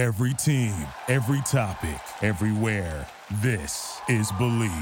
[0.00, 0.72] Every team,
[1.08, 3.06] every topic, everywhere.
[3.42, 4.72] This is Believe.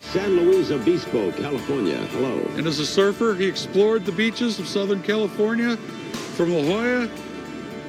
[0.00, 1.98] San Luis Obispo, California.
[2.08, 2.36] Hello.
[2.56, 7.08] And as a surfer, he explored the beaches of Southern California from La Jolla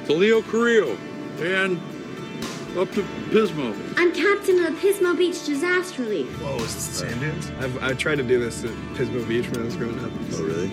[0.06, 0.96] to Leo Carrillo
[1.40, 1.80] and
[2.78, 3.74] up to Pismo.
[3.96, 6.28] I'm captain of the Pismo Beach Disaster Relief.
[6.40, 7.50] Whoa, is this the sand dunes?
[7.58, 10.12] I've, I tried to do this at Pismo Beach when I was growing up.
[10.34, 10.70] Oh, really?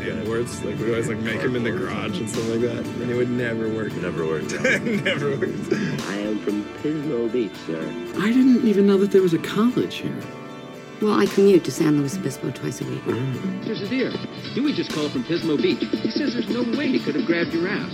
[0.00, 0.62] Like a- sandboards.
[0.64, 3.14] Like we'd always like make them in the garage and stuff like that, and it
[3.14, 3.92] would never work.
[3.94, 5.72] Never worked never worked.
[5.72, 7.80] I am from Pismo Beach, sir.
[8.20, 10.16] I didn't even know that there was a college here.
[11.02, 13.04] Well, I commute to San Luis Obispo twice a week.
[13.64, 14.12] There's a deer.
[14.54, 15.80] Dewey just called from Pismo Beach.
[15.80, 17.92] He says there's no way he could have grabbed your ass.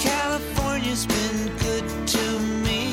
[0.00, 2.92] California's been good to me.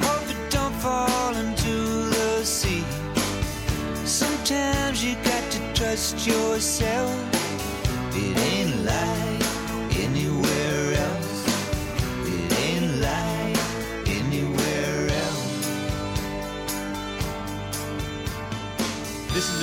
[0.00, 1.70] Hope it don't fall into
[2.10, 2.84] the sea.
[4.04, 5.49] Sometimes you got to
[5.80, 7.10] trust yourself.
[8.14, 9.39] It ain't like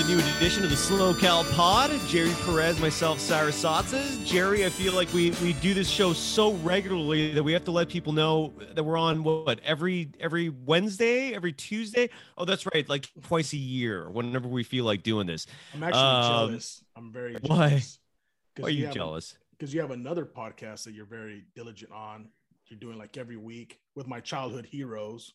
[0.08, 1.92] new edition of the SLO Cal Pod.
[2.08, 4.26] Jerry Perez, myself, Cyrus Saatsaz.
[4.26, 7.72] Jerry, I feel like we we do this show so regularly that we have to
[7.72, 12.10] let people know that we're on what every every Wednesday, every Tuesday.
[12.38, 15.46] Oh, that's right, like twice a year, whenever we feel like doing this.
[15.74, 16.84] I'm actually Um, jealous.
[16.96, 17.50] I'm very jealous.
[17.50, 18.62] Why?
[18.64, 19.36] Why are you a- jealous?
[19.52, 22.30] Because you have another podcast that you're very diligent on.
[22.68, 25.34] You're doing like every week with my childhood heroes.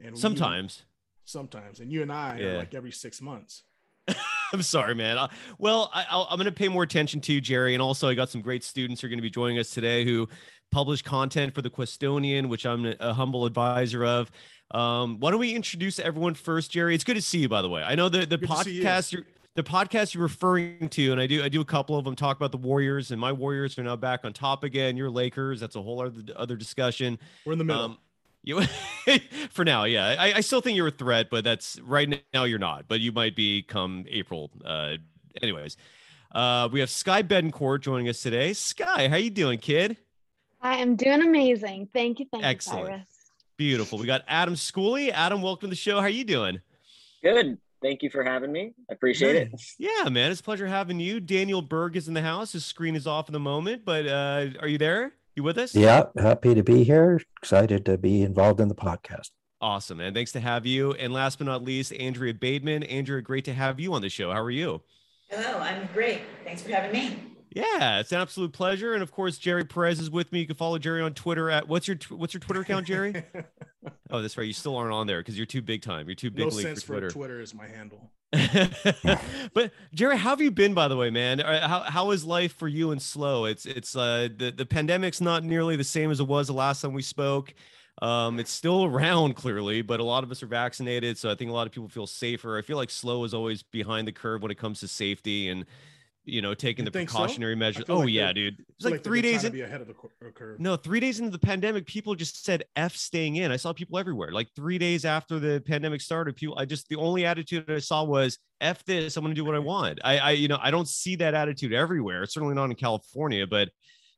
[0.00, 0.82] And we- Sometimes.
[1.24, 2.46] sometimes, and you and I Yeah.
[2.46, 3.64] are like every six months.
[4.52, 5.18] I'm sorry, man.
[5.18, 8.08] Uh, well, I, I'll, I'm going to pay more attention to you, Jerry, and also
[8.08, 10.28] I got some great students who are going to be joining us today who
[10.70, 14.30] publish content for the Cuestonian, which I'm a humble advisor of.
[14.72, 16.94] Um, why don't we introduce everyone first, Jerry?
[16.94, 17.82] It's good to see you, by the way.
[17.82, 19.24] I know the the Good podcast you're
[19.56, 22.36] the podcast you're referring to, and I do I do a couple of them talk
[22.36, 24.96] about the Warriors, and my Warriors are now back on top again.
[24.96, 27.18] Your Lakers, that's a whole other other discussion.
[27.44, 27.82] We're in the middle.
[27.82, 27.98] Um,
[28.42, 28.62] you
[29.50, 30.16] for now, yeah.
[30.18, 32.86] I, I still think you're a threat, but that's right now you're not.
[32.88, 34.50] But you might be come April.
[34.64, 34.96] Uh,
[35.42, 35.76] anyways,
[36.32, 38.52] uh, we have Sky Bettencourt joining us today.
[38.52, 39.96] Sky, how you doing, kid?
[40.60, 41.88] I am doing amazing.
[41.92, 42.26] Thank you.
[42.30, 42.80] Thank Excellent.
[42.80, 43.06] you, Cyrus.
[43.56, 43.98] Beautiful.
[43.98, 45.10] We got Adam Schooley.
[45.10, 46.00] Adam, welcome to the show.
[46.00, 46.60] How you doing?
[47.22, 47.58] Good.
[47.82, 48.74] Thank you for having me.
[48.90, 49.52] I appreciate it.
[49.78, 51.18] Yeah, man, it's a pleasure having you.
[51.18, 52.52] Daniel Berg is in the house.
[52.52, 55.12] His screen is off in the moment, but uh, are you there?
[55.36, 55.74] You with us?
[55.74, 57.20] Yeah, happy to be here.
[57.40, 59.30] Excited to be involved in the podcast.
[59.60, 60.14] Awesome, man.
[60.14, 60.92] Thanks to have you.
[60.94, 62.82] And last but not least, Andrea Bateman.
[62.82, 64.32] Andrea, great to have you on the show.
[64.32, 64.82] How are you?
[65.28, 66.22] Hello, I'm great.
[66.44, 67.29] Thanks for having me.
[67.50, 68.94] Yeah, it's an absolute pleasure.
[68.94, 70.40] And of course, Jerry Perez is with me.
[70.40, 73.24] You can follow Jerry on Twitter at what's your what's your Twitter account, Jerry?
[74.10, 74.46] oh, that's right.
[74.46, 76.06] You still aren't on there because you're too big time.
[76.06, 77.08] You're too big no league sense for Twitter.
[77.08, 78.10] for Twitter is my handle.
[79.54, 81.40] but Jerry, how have you been, by the way, man?
[81.40, 83.46] How how is life for you and SLO?
[83.46, 86.82] It's it's uh the the pandemic's not nearly the same as it was the last
[86.82, 87.52] time we spoke.
[88.00, 91.50] Um, it's still around clearly, but a lot of us are vaccinated, so I think
[91.50, 92.56] a lot of people feel safer.
[92.56, 95.66] I feel like SLO is always behind the curve when it comes to safety and
[96.24, 97.18] you know taking You the think so?
[97.18, 97.84] precautionary measures.
[97.88, 98.56] Oh like yeah, dude.
[98.60, 99.44] It's feel like, three days.
[99.44, 100.60] In, ahead of the cur- curve.
[100.60, 103.98] no, three days into the pandemic, people just said "f staying in." I saw people
[103.98, 104.32] everywhere.
[104.32, 106.58] Like three days after the pandemic started, people.
[106.58, 109.54] I just the only attitude I saw was "f this." I'm going to do what
[109.54, 110.00] I want.
[110.04, 112.26] I, I, you know, I don't see that attitude everywhere.
[112.26, 113.70] Certainly not in California, but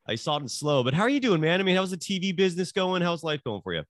[0.09, 0.83] I saw it in SLO.
[0.83, 1.61] But how are you doing, man?
[1.61, 3.03] I mean, how's the TV business going?
[3.03, 3.83] How's life going for you?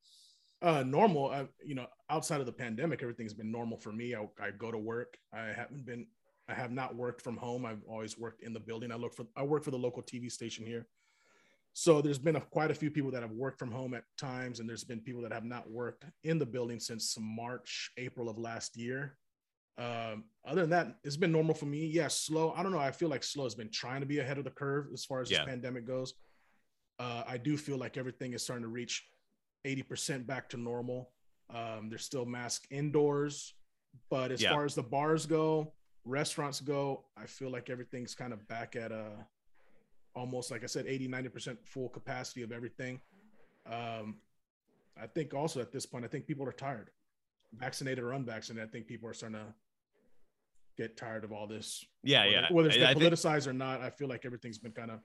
[0.62, 4.28] uh normal I, you know outside of the pandemic everything's been normal for me I,
[4.40, 6.06] I go to work i haven't been
[6.52, 7.64] i have not worked from home.
[7.64, 8.92] I've always worked in the building.
[8.92, 10.86] I look for i work for the local tv station here.
[11.74, 14.60] So there's been a, quite a few people that have worked from home at times
[14.60, 18.36] and there's been people that have not worked in the building since march april of
[18.38, 19.16] last year.
[19.78, 21.86] Um other than that it's been normal for me.
[21.86, 22.52] Yeah SLO.
[22.56, 22.78] I don't know.
[22.78, 25.22] I feel like SLO has been trying to be ahead of the curve as far
[25.22, 25.38] as Yeah.
[25.38, 26.14] this pandemic goes.
[26.98, 29.04] Uh i do feel like everything is starting to reach
[29.66, 31.12] 80% back to normal.
[31.48, 33.54] Um, there's still mask indoors,
[34.10, 34.50] but as Yeah.
[34.52, 35.72] far as the bars go,
[36.04, 39.10] restaurants go, I feel like everything's kind of back at a
[40.14, 43.00] almost like I said, 80, 90% full capacity of everything.
[43.70, 44.16] Um,
[45.00, 46.90] I think also at this point, I think people are tired,
[47.54, 48.68] vaccinated or unvaccinated.
[48.68, 49.54] I think people are starting to
[50.76, 51.84] get tired of all this.
[52.02, 52.52] Yeah, whether, yeah.
[52.52, 54.90] Whether it's been I- I think- politicized or not, I feel like everything's been kind
[54.90, 55.00] of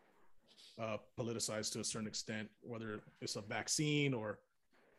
[0.79, 4.39] uh, politicized to a certain extent, whether it's a vaccine or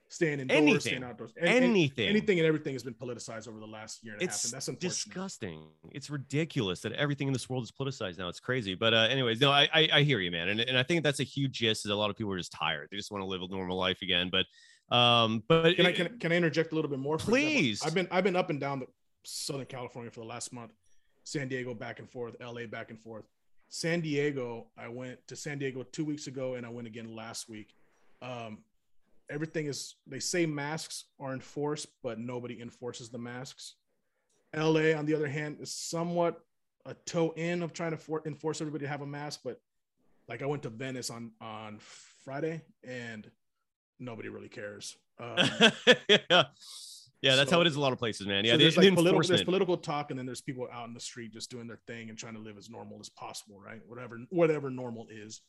[0.09, 0.81] staying indoors, Anything.
[0.81, 2.09] staying outdoors, An- an- Anything.
[2.09, 4.53] anything and everything has been politicized over the last year and a half, It's and
[4.55, 5.69] that's disgusting.
[5.93, 8.29] It's ridiculous that everything in this world is politicized now.
[8.29, 8.75] It's crazy.
[8.75, 11.21] But uh, anyways, no, I, I I hear you, man, and and I think that's
[11.21, 11.85] a huge gist.
[11.85, 12.89] Is a lot of people are just tired.
[12.91, 14.31] They just want to live a normal life again.
[14.31, 14.47] But
[14.95, 17.17] um, but Can I can, can I interject a little bit more?
[17.17, 17.83] Example, Please.
[17.85, 18.87] I've been I've been up and down the
[19.25, 20.73] Southern California for the last month,
[21.25, 23.25] San Diego back and forth, LA back and forth.
[23.69, 27.51] San Diego, I went to San Diego two weeks ago, and I went again last
[27.51, 27.75] week.
[28.23, 28.61] Um,
[29.31, 33.75] everything is they say masks are enforced, but nobody enforces the masks.
[34.57, 36.41] LA, on the other hand, is somewhat
[36.87, 39.61] a toe in of trying to for, enforce everybody to have a mask, but
[40.29, 41.79] like I went to Venice on on
[42.25, 43.31] Friday, and
[43.99, 44.97] nobody really cares.
[45.19, 45.37] Um,
[46.09, 46.45] yeah.
[47.21, 48.45] Yeah, that's So- how it is a lot of places, man.
[48.45, 50.87] Yeah, so the, there's the like political, there's political talk, and then there's people out
[50.87, 53.59] in the street just doing their thing and trying to live as normal as possible,
[53.61, 53.81] right?
[53.89, 55.41] Whatever, whatever normal is.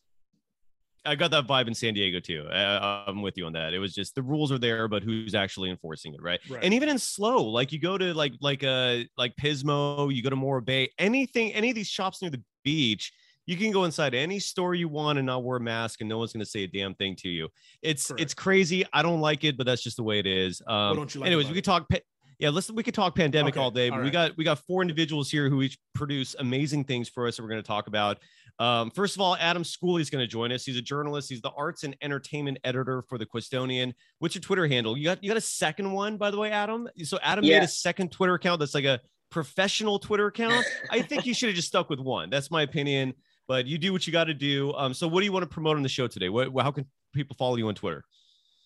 [1.05, 2.47] I got that vibe in San Diego too.
[2.51, 3.73] I, I'm with you on that.
[3.73, 6.39] It was just the rules are there, but who's actually enforcing it, right?
[6.49, 6.63] Right.
[6.63, 10.29] And even in SLO, like you go to like like uh like Pismo, you go
[10.29, 13.13] to Morro Bay, anything, any of these shops near the beach,
[13.45, 16.17] you can go inside any store you want and not wear a mask, and no
[16.17, 17.49] one's gonna say a damn thing to you.
[17.81, 18.85] It's it's crazy.
[18.93, 20.61] I don't like it, but that's just the way it is.
[20.67, 21.89] Um, don't you like anyways, we could talk.
[21.89, 21.99] Pa-
[22.39, 24.59] yeah, listen, we could talk pandemic Okay, all day, but all we got we got
[24.59, 27.87] four individuals here who each produce amazing things for us that we're going to talk
[27.87, 28.19] about.
[28.59, 30.65] Um, first of all, Adam Schooley is going to join us.
[30.65, 31.29] He's a journalist.
[31.29, 33.93] He's the arts and entertainment editor for the Cuestonian.
[34.19, 34.97] What's your Twitter handle?
[34.97, 36.89] You got you got a second one, by the way, Adam.
[37.03, 37.59] So Adam Yeah.
[37.59, 38.99] made a second Twitter account that's like a
[39.31, 40.65] professional Twitter account.
[40.89, 42.29] I think you should have just stuck with one.
[42.29, 43.13] That's my opinion.
[43.47, 44.73] But you do what you got to do.
[44.73, 46.29] Um, so what do you want to promote on the show today?
[46.29, 48.03] What, how can people follow you on Twitter?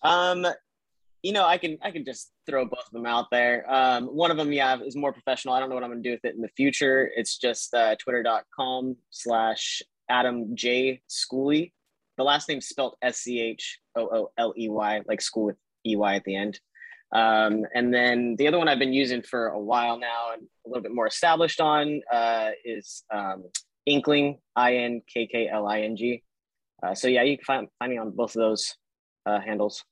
[0.02, 0.44] Um,
[1.24, 3.64] you know, I can I can just throw both of them out there.
[3.72, 5.54] Um, one of them, yeah, is more professional.
[5.54, 7.10] I don't know what I'm gonna do with it in the future.
[7.16, 11.72] It's just uh, twitter.com slash Adam J Schooley.
[12.18, 15.56] The last name's spelled S C H O O L E Y, like school with
[15.86, 16.60] E Y at the end.
[17.10, 20.68] Um, and then the other one I've been using for a while now and a
[20.68, 23.44] little bit more established on uh, is um,
[23.86, 26.22] Inkling, I N K K L I N G.
[26.82, 28.76] Uh, so yeah, you can find, find me on both of those
[29.24, 29.84] uh, handles.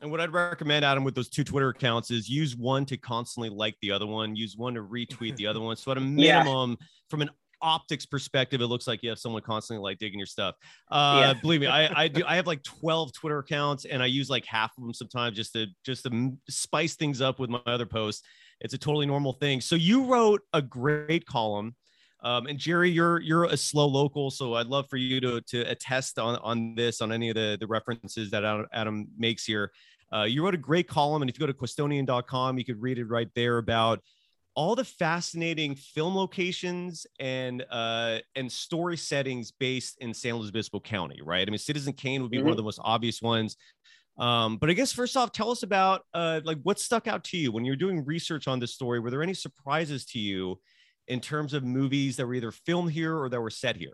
[0.00, 3.48] And what I'd recommend, Adam, with those two Twitter accounts is use one to constantly
[3.48, 5.76] like the other one, use one to retweet the other one.
[5.76, 6.38] So at a Yeah.
[6.42, 6.76] minimum,
[7.08, 7.30] from an
[7.62, 10.56] optics perspective, it looks like you have someone constantly like digging your stuff.
[10.90, 11.34] Uh, Yeah.
[11.34, 12.22] Believe me, I, I do.
[12.26, 15.52] I have like 12 Twitter accounts, and I use like half of them sometimes just
[15.54, 18.22] to just to spice things up with my other posts.
[18.60, 19.60] It's a totally normal thing.
[19.60, 21.76] So you wrote a great column.
[22.24, 25.60] Um, and Jerry, you're you're a slow local, so I'd love for you to to
[25.70, 29.70] attest on on this on any of the the references that Adam, Adam makes here.
[30.12, 32.98] Uh, you wrote a great column, and if you go to cuestonian.com, you could read
[32.98, 34.00] it right there about
[34.56, 40.80] all the fascinating film locations and uh, and story settings based in San Luis Obispo
[40.80, 41.46] County, right?
[41.46, 42.58] I mean, Citizen Kane would be one of Mhm.
[42.58, 43.56] the most obvious ones.
[44.16, 47.36] Um, but I guess first off, tell us about uh, like what stuck out to
[47.36, 49.00] you when you're doing research on this story.
[49.00, 50.60] Were there any surprises to you
[51.08, 53.92] in terms of movies that were either filmed here or that were set here?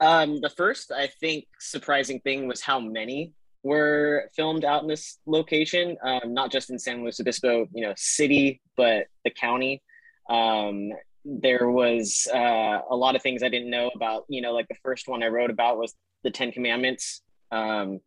[0.00, 3.32] Um, the first, I think, surprising thing was how many
[3.62, 7.94] were filmed out in this location, um, not just in San Luis Obispo, you know,
[7.96, 9.82] city, but the county.
[10.28, 10.90] Um,
[11.24, 14.24] there was uh, a lot of things I didn't know about.
[14.28, 17.22] You know, like the first one I wrote about was the Ten Commandments.
[17.50, 18.00] Um,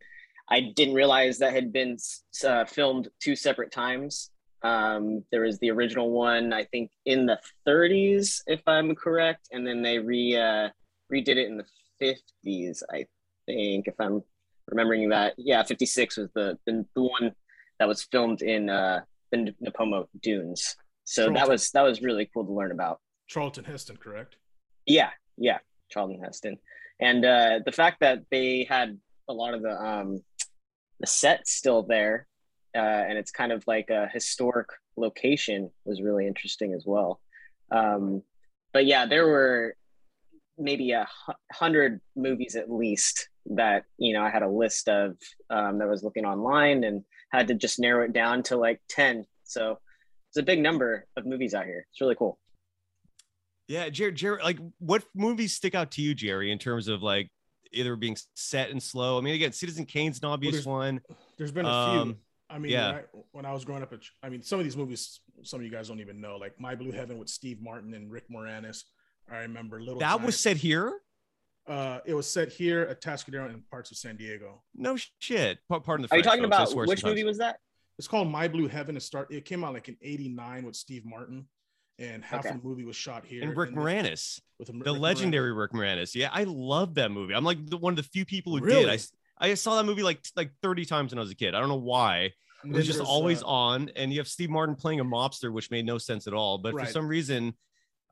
[0.48, 1.96] I didn't realize that had been
[2.44, 4.29] uh, filmed two separate times.
[4.62, 9.66] Um, there was the original one, I think, in the 30s, if I'm correct, and
[9.66, 10.68] then they re uh,
[11.12, 11.64] redid it in the
[12.02, 13.06] 50s, I
[13.46, 14.22] think, if I'm
[14.68, 15.34] remembering that.
[15.38, 17.32] Yeah, 56 was the the, the one
[17.78, 19.00] that was filmed in uh,
[19.32, 20.76] the Nipomo Dunes.
[21.04, 23.00] So that was that was really cool to learn about.
[23.26, 24.36] Charlton Heston, correct?
[24.86, 25.58] Yeah, yeah,
[25.90, 26.58] Charlton Heston,
[27.00, 28.98] and uh, the fact that they had
[29.28, 30.22] a lot of the um,
[31.00, 32.26] the sets still there,
[32.74, 37.20] uh, and it's kind of like a historic location was really interesting as well.
[37.70, 38.22] Um,
[38.72, 39.76] but yeah, there were
[40.58, 41.08] maybe a
[41.52, 45.16] hundred movies at least that you know I had a list of
[45.48, 48.80] um, that I was looking online and had to just narrow it down to like
[48.88, 49.26] ten.
[49.44, 49.78] So
[50.28, 51.86] it's a big number of movies out here.
[51.90, 52.38] It's really cool.
[53.66, 57.30] Yeah, Jerry, Jerry, like what movies stick out to you, Jerry, in terms of like
[57.72, 59.16] either being set and SLO?
[59.16, 61.00] I mean, again, Citizen Kane's an obvious there's- one.
[61.38, 62.16] There's been a few.
[62.50, 62.86] I mean, yeah.
[62.88, 63.02] when, I,
[63.32, 63.92] when I was growing up,
[64.22, 66.74] I mean, some of these movies, some of you guys don't even know, like My
[66.74, 68.82] Blue Heaven with Steve Martin and Rick Moranis.
[69.30, 70.00] I remember Little.
[70.00, 70.40] That was Giants.
[70.40, 70.92] set here.
[71.68, 74.62] Uh, it was set here at Tascadero and parts of San Diego.
[74.74, 75.58] No shit.
[75.68, 77.04] Pa- Pardon the Are you talking folks, about which sometimes.
[77.04, 77.58] movie was that?
[77.98, 78.96] It's called My Blue Heaven.
[78.96, 79.32] It start.
[79.32, 81.46] It came out like in '89 with Steve Martin,
[81.98, 82.54] and half Okay.
[82.56, 83.42] of the movie was shot here.
[83.44, 85.00] And Rick then- Moranis, with the Rick Moranis.
[85.00, 86.14] legendary Rick Moranis.
[86.14, 87.34] Yeah, I love that movie.
[87.34, 88.66] I'm like the, one of the few people who did.
[88.66, 88.90] Really?
[88.90, 91.54] I s- I saw that movie like like 30 times when I was a kid.
[91.54, 92.32] I don't know why.
[92.64, 95.70] It was just always uh, on, and you have Steve Martin playing a mobster, which
[95.70, 96.58] made no sense at all.
[96.58, 96.86] But Right.
[96.86, 97.54] for some reason,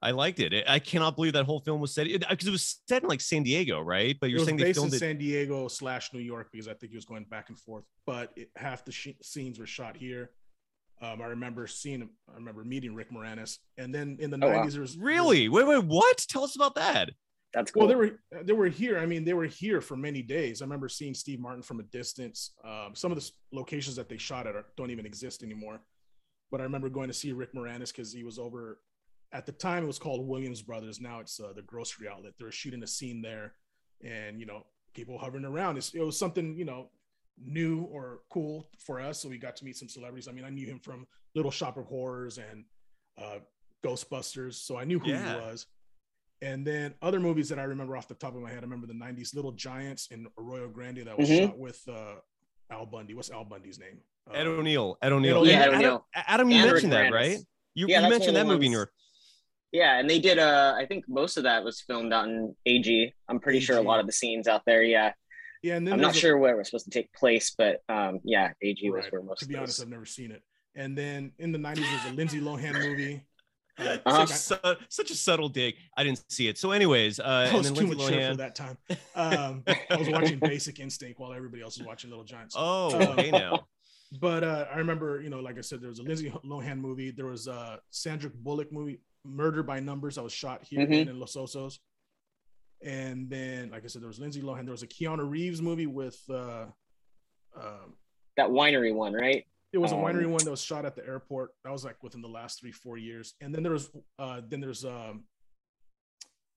[0.00, 0.64] I liked it.
[0.66, 3.42] I cannot believe that whole film was set because it, was set in like San
[3.42, 4.16] Diego, right?
[4.18, 4.98] But you're was saying they based in filmed it.
[5.00, 7.84] San Diego slash New York because I think he was going back and forth.
[8.06, 10.30] But it, half the sh- scenes were shot here.
[11.02, 14.48] Um, I remember seeing, him- I remember meeting Rick Moranis, and then in the Oh,
[14.48, 14.64] wow.
[14.64, 15.48] '90s there was Really?
[15.50, 16.24] Wait, wait, what?
[16.28, 17.10] Tell us about that.
[17.54, 17.80] That's cool.
[17.80, 18.98] Well, they were they were here.
[18.98, 19.48] I mean, they were here.
[19.48, 20.60] I mean, they were here for many days.
[20.60, 22.52] I remember seeing Steve Martin from a distance.
[22.64, 25.80] Um, some of the locations that they shot at are, don't even exist anymore.
[26.50, 28.80] But I remember going to see Rick Moranis because he was over.
[29.32, 31.00] At the time, it was called Williams Brothers.
[31.00, 32.32] Now it's uh, the grocery outlet.
[32.38, 33.54] They were shooting a scene there,
[34.04, 34.64] and you know,
[34.94, 35.76] people hovering around.
[35.78, 36.90] It's, it was something you know
[37.42, 39.20] new or cool for us.
[39.20, 40.28] So we got to meet some celebrities.
[40.28, 42.64] I mean, I knew him from Little Shop of Horrors and
[43.16, 43.38] uh,
[43.84, 45.34] Ghostbusters, so I knew who Yeah.
[45.34, 45.66] he was.
[46.40, 48.86] And then other movies that I remember off the top of my head, I remember
[48.86, 51.46] the '90s Little Giants in Arroyo Grande that was Mhm.
[51.48, 52.14] shot with uh,
[52.70, 53.14] Al Bundy.
[53.14, 53.98] What's Al Bundy's name?
[54.30, 54.98] Uh, Ed O'Neill.
[55.02, 55.38] Ed O'Neill.
[55.38, 55.50] O'Neill.
[55.52, 56.06] Yeah, Ed O'Neill.
[56.14, 57.14] Adam, you And Rick mentioned that, Moranis.
[57.14, 57.38] right?
[57.74, 58.92] You, Yeah, you mentioned that of the movie in your.
[59.72, 60.38] Yeah, and they did.
[60.38, 63.14] Uh, I think most of that was filmed out in AG.
[63.28, 64.82] I'm pretty sure a lot of the scenes out there.
[64.82, 65.12] Yeah,
[65.62, 67.52] Yeah, and then I'm not there's a- sure where it was supposed to take place,
[67.58, 69.62] but um, yeah, AG was where most To of be those.
[69.62, 70.42] honest, I've never seen it.
[70.76, 73.24] And then in the '90s, there's a Lindsay Lohan movie.
[73.78, 74.22] Uh, Uh-huh.
[74.22, 75.74] it's like Su- such a subtle dig.
[75.96, 76.58] I didn't see it.
[76.58, 78.30] So, anyways, uh, I, I and was then too Lindsay mature Lohan.
[78.32, 78.78] for that time.
[79.14, 82.54] Um, I was watching Basic Instinct while everybody else was watching Little Giants.
[82.58, 83.66] Oh, Um, okay now.
[84.20, 87.10] But uh, I remember, you know, like I said, there was a Lindsay Lohan movie.
[87.10, 91.08] There was a Sandra Bullock movie, Murder by Numbers, I was shot here Mhm.
[91.10, 91.78] in Los Osos.
[92.82, 94.62] And then, like I said, there was Lindsay Lohan.
[94.64, 96.18] There was a Keanu Reeves movie with.
[96.30, 96.66] Uh,
[97.56, 97.96] um,
[98.36, 99.44] That winery one, right?
[99.72, 101.50] It was a Um, winery one that was shot at the airport.
[101.64, 103.34] That was like within the last three, four years.
[103.40, 105.24] And then there was, uh, then there's um,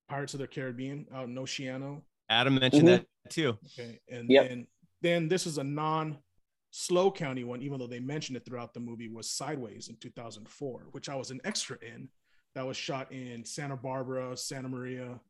[0.08, 2.02] Pirates of the Caribbean out in Oceano.
[2.30, 3.04] Adam mentioned Mhm.
[3.22, 3.58] that too.
[3.66, 4.48] Okay, and Yep.
[4.48, 4.66] then
[5.02, 9.08] then this is a non-SLO county one, even though they mentioned it throughout the movie,
[9.08, 12.08] was Sideways in 2004, which I was an extra in.
[12.54, 15.20] That was shot in Santa Barbara, Santa Maria.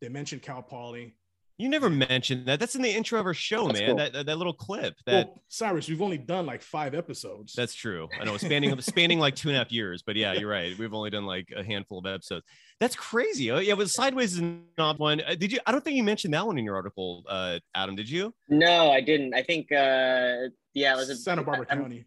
[0.00, 1.16] They mentioned Cal Poly.
[1.60, 2.58] You never mentioned that.
[2.58, 3.88] That's in the intro of our show, That's man.
[3.90, 3.96] cool.
[3.98, 4.94] That, that that little clip.
[5.04, 7.52] That Well, Cyrus, we've only done like five episodes.
[7.52, 8.08] that's true.
[8.18, 10.02] I know, spanning spanning like two and a half years.
[10.02, 10.76] But yeah, you're right.
[10.78, 12.46] We've only done like a handful of episodes.
[12.80, 13.50] That's crazy.
[13.50, 14.42] Oh yeah, but Sideways is
[14.78, 15.20] not one.
[15.20, 15.58] Uh, Did you?
[15.66, 17.94] I don't think you mentioned that one in your article, uh, Adam.
[17.94, 18.32] Did you?
[18.48, 19.34] No, I didn't.
[19.34, 22.06] I think, uh, yeah, it was a, Santa Barbara I'm- County.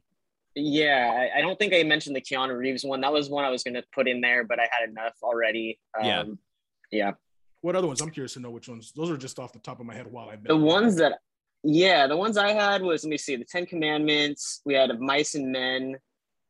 [0.56, 3.02] Yeah, I, I don't think I mentioned the Keanu Reeves one.
[3.02, 5.80] That was one I was going to put in there, but I had enough already.
[6.00, 6.24] Um, Yeah.
[6.92, 7.12] Yeah.
[7.64, 8.02] What other ones?
[8.02, 8.92] I'm curious to know which ones.
[8.94, 11.20] Those are just off the top of my head while I've been The ones that,
[11.64, 14.60] yeah, the ones I had was, let me see, the Ten Commandments.
[14.66, 15.96] We had of Mice and Men.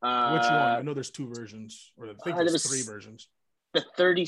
[0.01, 0.51] Uh, Which one?
[0.51, 3.29] I know there's two versions, or I think uh, there's three versions.
[3.75, 4.27] The 30,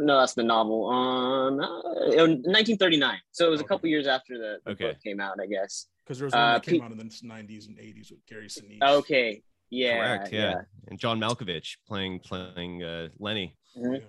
[0.00, 0.88] no, that's the novel.
[0.90, 3.18] Um, uh, 1939.
[3.30, 4.84] So it was a couple years after the, the Okay.
[4.88, 5.86] book came out, I guess.
[6.04, 8.26] Because there was one Uh, that came Pete- out in the 90s and 80s with
[8.26, 8.82] Gary Sinise.
[8.82, 9.42] Okay.
[9.70, 10.16] Yeah.
[10.16, 10.32] Correct.
[10.32, 10.54] Yeah.
[10.88, 13.56] And John Malkovich playing playing uh, Lennie.
[13.76, 14.02] Mhm.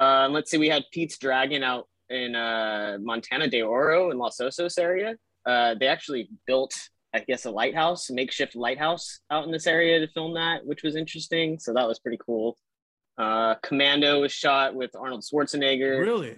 [0.00, 0.24] Yeah.
[0.24, 4.38] Uh, let's see, we had Pete's Dragon out in uh, Montana de Oro in Los
[4.38, 5.16] Osos area.
[5.44, 6.74] Uh, they actually built,
[7.14, 10.82] I guess, a lighthouse, a makeshift lighthouse out in this area to film that, which
[10.82, 11.58] was interesting.
[11.58, 12.58] So that was pretty cool.
[13.18, 15.98] Uh, Commando was shot with Arnold Schwarzenegger.
[16.00, 16.36] Really?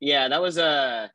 [0.00, 1.08] Yeah, that was Uh,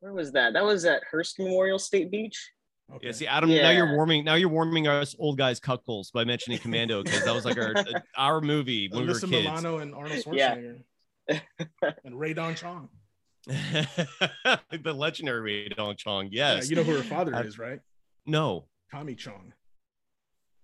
[0.00, 0.52] where was that?
[0.52, 2.50] That was at Hearst Memorial State Beach.
[2.94, 3.06] Okay.
[3.06, 3.12] Yeah.
[3.12, 3.48] See, Adam.
[3.48, 4.24] Now you're warming.
[4.24, 7.72] Now you're warming us old guys cuckols by mentioning Commando because that was like our
[8.18, 9.48] our movie when Alyssa we were kids.
[9.48, 10.36] Milano and Arnold Schwarzenegger.
[10.36, 10.72] Yeah.
[11.30, 11.94] Schwarzenegger.
[12.04, 12.88] and Rae Dawn Chong.
[13.46, 16.28] the legendary Rae Dawn Chong.
[16.30, 16.70] Yeah, Yes.
[16.70, 17.80] you know who her father I- is, right?
[18.26, 19.52] no, Tommy Chong.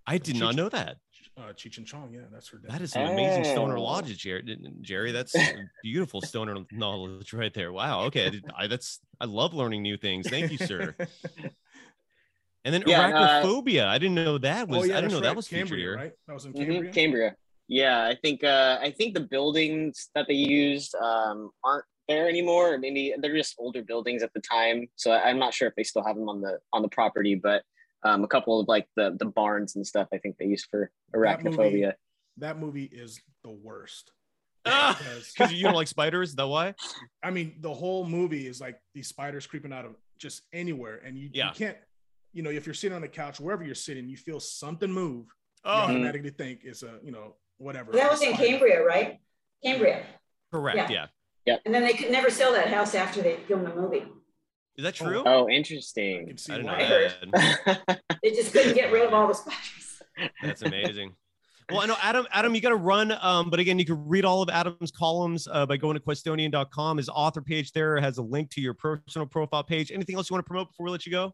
[0.06, 0.96] I did not know that.
[1.36, 2.12] Uh, Cheech and Chong.
[2.12, 2.70] Yeah, that's her dad.
[2.72, 3.82] That is some amazing stoner Oh.
[3.82, 4.58] logic, Jerry.
[4.80, 5.34] Jerry, that's
[5.82, 7.70] beautiful stoner knowledge right there.
[7.72, 8.04] Wow.
[8.04, 10.28] Okay, I, I- that's I love learning new things.
[10.28, 10.94] Thank you, sir.
[12.64, 13.42] And then Yeah, uh.
[13.46, 14.80] I didn't know that was.
[14.80, 15.36] oh, yeah, I didn't that's know that right.
[15.36, 15.96] was featured Cambria, here.
[15.96, 16.12] right?
[16.26, 16.92] That was in Cambria.
[16.92, 17.36] Cambria.
[17.70, 22.74] Yeah, I think uh, I think the buildings that they used um, aren't there anymore.
[22.74, 24.88] Or maybe they're just older buildings at the time.
[24.96, 27.36] So I- I'm not sure if they still have them on the on the property,
[27.36, 27.62] but
[28.02, 30.08] um, a couple of like the the barns and stuff.
[30.12, 31.92] I think they used for That movie- arachnophobia.
[32.38, 34.10] That movie is the worst.
[34.66, 36.30] Ah, Because- because you don't like spiders.
[36.30, 36.74] Is that why?
[37.22, 41.16] I mean, the whole movie is like these spiders creeping out of just anywhere, and
[41.16, 41.48] you, Yeah.
[41.50, 41.78] you can't,
[42.32, 45.26] you know, if you're sitting on the couch, wherever you're sitting, you feel something move,
[45.64, 47.92] you Oh, automatically think it's a, you know, whatever.
[47.92, 48.34] That was in.
[48.34, 49.18] Cambria, right?
[49.62, 50.04] Cambria.
[50.52, 50.90] correct.
[50.90, 51.06] Yeah.
[51.46, 51.56] Yeah.
[51.64, 54.04] And then they could never sell that house after they filmed the movie.
[54.76, 55.22] Is that true?
[55.26, 56.26] Oh, I interesting.
[56.28, 57.76] can see I didn't know why.
[57.86, 58.00] that.
[58.22, 60.02] They just couldn't get rid of all the spiders.
[60.42, 61.14] That's amazing.
[61.70, 62.26] Well, I know Adam.
[62.32, 63.16] Adam, you got to run.
[63.20, 66.96] Um, but again, you can read all of Adam's columns uh, by going to Cuestonian.com.
[66.96, 69.92] His author page there has a link to your personal profile page.
[69.92, 71.32] Anything else you want to promote before we let you go?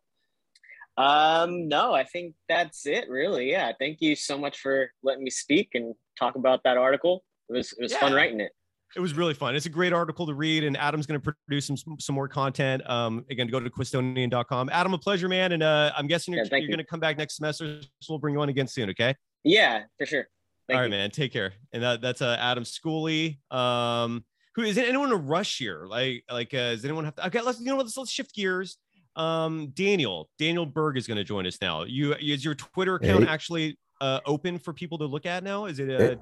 [0.96, 3.08] Um, no, I think that's it.
[3.08, 3.72] Really, yeah.
[3.78, 7.22] Thank you so much for letting me speak and talk about that article.
[7.48, 8.52] It was it was fun writing it.
[8.94, 9.54] It was really fun.
[9.56, 12.88] It's a great article to read, and Adam's going to produce some some more content.
[12.88, 14.70] Um, again, go to Cuestonian.com.
[14.72, 15.52] Adam, a pleasure, man.
[15.52, 16.68] And uh, I'm guessing you're, Yeah, you're you.
[16.68, 18.88] going to come back next semester, so we'll bring you on again soon.
[18.90, 19.14] Okay.
[19.44, 20.26] Yeah, for sure.
[20.66, 20.90] Thank All right, you.
[20.96, 21.10] man.
[21.10, 21.52] Take care.
[21.72, 24.24] And that, that's uh, Adam Schooley, um,
[24.56, 25.86] who is it anyone to rush here?
[25.86, 27.26] Like, like, uh, does anyone have to?
[27.26, 27.84] Okay, let's you know what?
[27.84, 28.78] Let's, let's shift gears.
[29.16, 31.84] Um, Daniel, Daniel Berg is going to join us now.
[31.84, 33.30] You is your Twitter account Hey.
[33.30, 35.64] actually uh, open for people to look at now?
[35.64, 35.90] Is it?
[35.90, 36.16] Uh,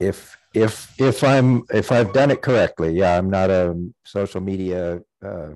[0.00, 5.00] If if if I'm if I've done it correctly, yeah, I'm not a social media
[5.24, 5.50] uh,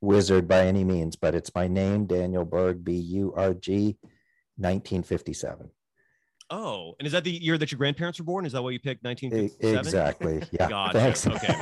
[0.00, 3.96] wizard by any means, but it's my name, Daniel Berg, B U R G,
[4.56, 5.70] 1957.
[6.52, 8.44] Oh, and is that the year that your grandparents were born?
[8.44, 9.74] Is that why you picked 1957?
[9.74, 10.42] E, Exactly.
[10.50, 10.68] Yeah.
[10.68, 10.98] Gotcha.
[10.98, 11.26] Thanks.
[11.26, 11.54] Okay.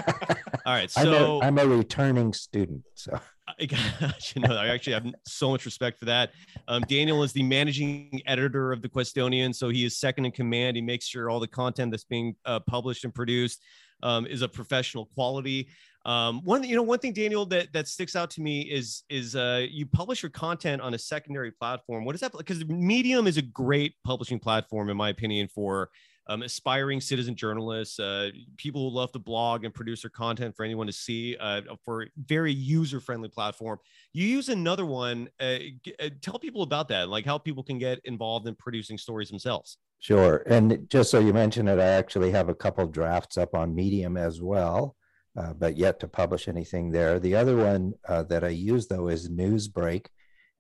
[0.67, 0.93] All right.
[0.97, 2.83] I'm So a, I'm a returning student.
[2.95, 3.53] So I
[4.35, 6.33] you know, I actually have so much respect for that.
[6.67, 10.77] Um, Daniel is the managing editor of the Cuestonian, so he is second in command.
[10.77, 13.63] He makes sure all the content that's being uh, published and produced
[14.03, 15.69] um, is of professional quality.
[16.07, 19.37] Um, one, you know, one thing, Daniel, that that sticks out to me is is
[19.37, 22.05] uh, you publish your content on a secondary platform.
[22.05, 22.33] What is that?
[22.37, 25.91] Because Medium is a great publishing platform, in my opinion, for
[26.27, 30.65] um, aspiring citizen journalists, uh, people who love to blog and produce their content for
[30.65, 33.79] anyone to see, uh, for a very user-friendly platform.
[34.13, 35.29] You use another one.
[35.41, 35.59] Uh,
[35.99, 39.79] uh, tell people about that, like how people can get involved in producing stories themselves.
[39.99, 40.45] Sure.
[40.47, 44.17] And just so you mentioned it, I actually have a couple drafts up on Medium
[44.17, 44.97] as well,
[45.37, 47.19] uh, but yet to publish anything there.
[47.21, 50.07] The other one uh, that I use, though, is Newsbreak.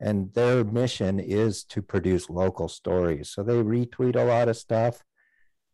[0.01, 3.31] And their mission is to produce local stories.
[3.31, 5.03] So they retweet a lot of stuff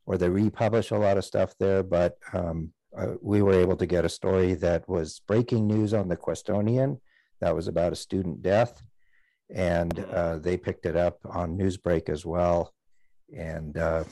[0.05, 1.83] or they republish a lot of stuff there.
[1.83, 6.09] But um, uh, we were able to get a story that was breaking news on
[6.09, 6.99] the Cuestonian
[7.41, 8.83] that was about a student death.
[9.55, 12.73] And uh, they picked it up on Newsbreak as well
[13.35, 14.05] and uh,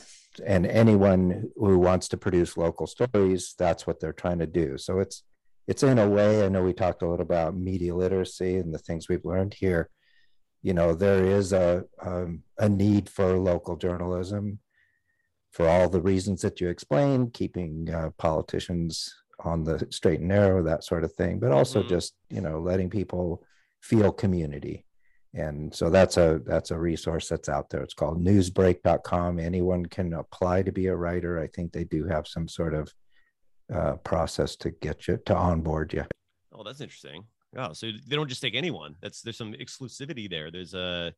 [0.44, 4.78] and anyone who wants to produce local stories, that's what they're trying to do.
[4.78, 5.22] So it's
[5.66, 6.44] it's in a way.
[6.44, 9.88] I know we talked a little about media literacy and the things we've learned here.
[10.62, 14.58] You know, there is a um, a need for local journalism
[15.52, 20.62] for all the reasons that you explained, keeping uh, politicians on the straight and narrow,
[20.62, 21.88] that sort of thing, but also Mhm.
[21.88, 23.44] just you know letting people
[23.80, 24.84] feel community
[25.34, 30.12] and so that's a that's a resource that's out there it's called newsbreak.com anyone can
[30.14, 32.92] apply to be a writer i think they do have some sort of
[33.74, 36.04] uh, process to get you to onboard you
[36.56, 37.24] Oh, that's interesting.
[37.56, 38.94] Oh, so they don't just take anyone.
[39.02, 40.52] That's there's some exclusivity there.
[40.52, 41.12] There's a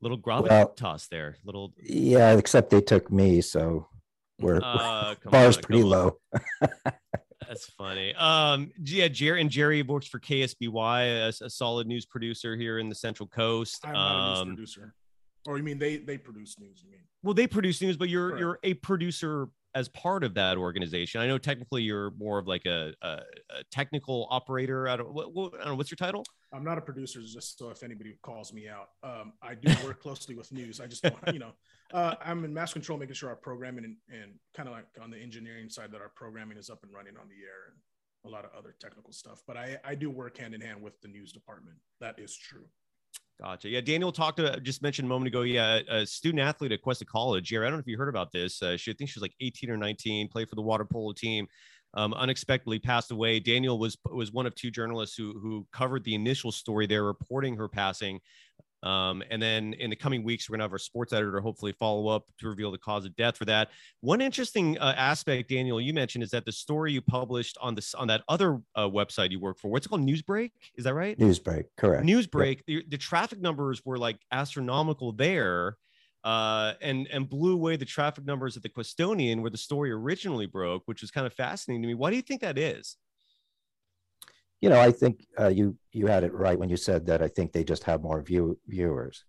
[0.00, 0.48] little gravitas
[0.82, 1.36] Well- there.
[1.44, 3.86] Little yeah except they took me so
[4.40, 6.18] we're Uh, bar's on, pretty low
[7.48, 8.14] That's funny.
[8.14, 12.88] Um, yeah, Jerry and Jerry works for KSBY, a, a solid news producer here in
[12.90, 13.80] the Central Coast.
[13.84, 14.94] I'm not a news Um, producer.
[15.48, 16.82] Or you mean they they produce news?
[16.84, 17.00] You mean?
[17.22, 21.20] well, they produce news, but you're you're a producer as part of that organization.
[21.20, 23.08] I know technically you're more of like a, a,
[23.50, 24.88] a technical operator.
[24.88, 25.74] I don't, what, what, I don't know.
[25.76, 26.24] What's your title?
[26.52, 28.88] I'm not a producer, just so if anybody calls me out.
[29.02, 30.80] Um, I do work closely with news.
[30.80, 31.52] I just don't, you know,
[31.92, 35.10] uh, I'm in mass control, making sure our programming and, and kind of like on
[35.10, 37.76] the engineering side that our programming is up and running on the air and
[38.24, 39.42] a lot of other technical stuff.
[39.46, 41.76] But I, I do work hand in hand with the news department.
[42.00, 42.64] That is true.
[43.40, 43.68] Gotcha.
[43.68, 45.42] Yeah, Daniel talked to just mentioned a moment ago.
[45.42, 47.44] Yeah, a student athlete at Cuesta College.
[47.44, 48.60] Jerry, I don't know if you heard about this.
[48.60, 51.12] Uh, she I think she was like 18 or 19, played for the water polo
[51.12, 51.46] team.
[51.94, 53.38] Um, unexpectedly passed away.
[53.38, 57.56] Daniel was was one of two journalists who who covered the initial story there, reporting
[57.56, 58.20] her passing.
[58.82, 62.08] Um, and then in the coming weeks, we're gonna have our sports editor hopefully follow
[62.08, 63.70] up to reveal the cause of death for that.
[64.00, 67.94] One interesting uh, aspect, Daniel, you mentioned is that the story you published on this
[67.94, 70.52] on that other uh, website you work for, what's it called, Newsbreak?
[70.76, 71.18] Is that right?
[71.18, 75.76] newsbreak correct Newsbreak, the, the traffic numbers were like astronomical there,
[76.24, 80.46] uh, and and blew away the traffic numbers at the Cuestonian where the story originally
[80.46, 81.94] broke, which was kind of fascinating to me.
[81.94, 82.96] Why do you think that is?
[84.60, 87.28] You know i think uh, you you had it right when you said that i
[87.28, 89.24] think they just have more view viewers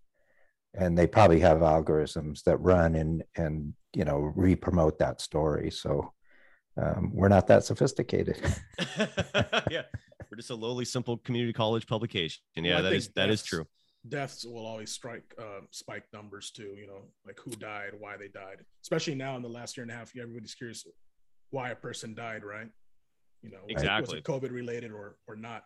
[0.73, 6.13] and they probably have algorithms that run and and you know re-promote that story so
[6.77, 8.37] um, we're not that sophisticated
[9.69, 9.83] yeah,
[10.29, 12.41] we're just a lowly, simple community college publication.
[12.55, 13.65] Yeah, Well, I that think is that is true.
[14.07, 16.75] Deaths will always strike uh, spike numbers too.
[16.77, 18.63] You know, like who died, why they died.
[18.83, 20.85] Especially now in the last year and a half, everybody's curious
[21.49, 22.69] why a person died, right?
[23.41, 24.15] You know, was it- Exactly.
[24.15, 25.63] Was it COVID related or or not?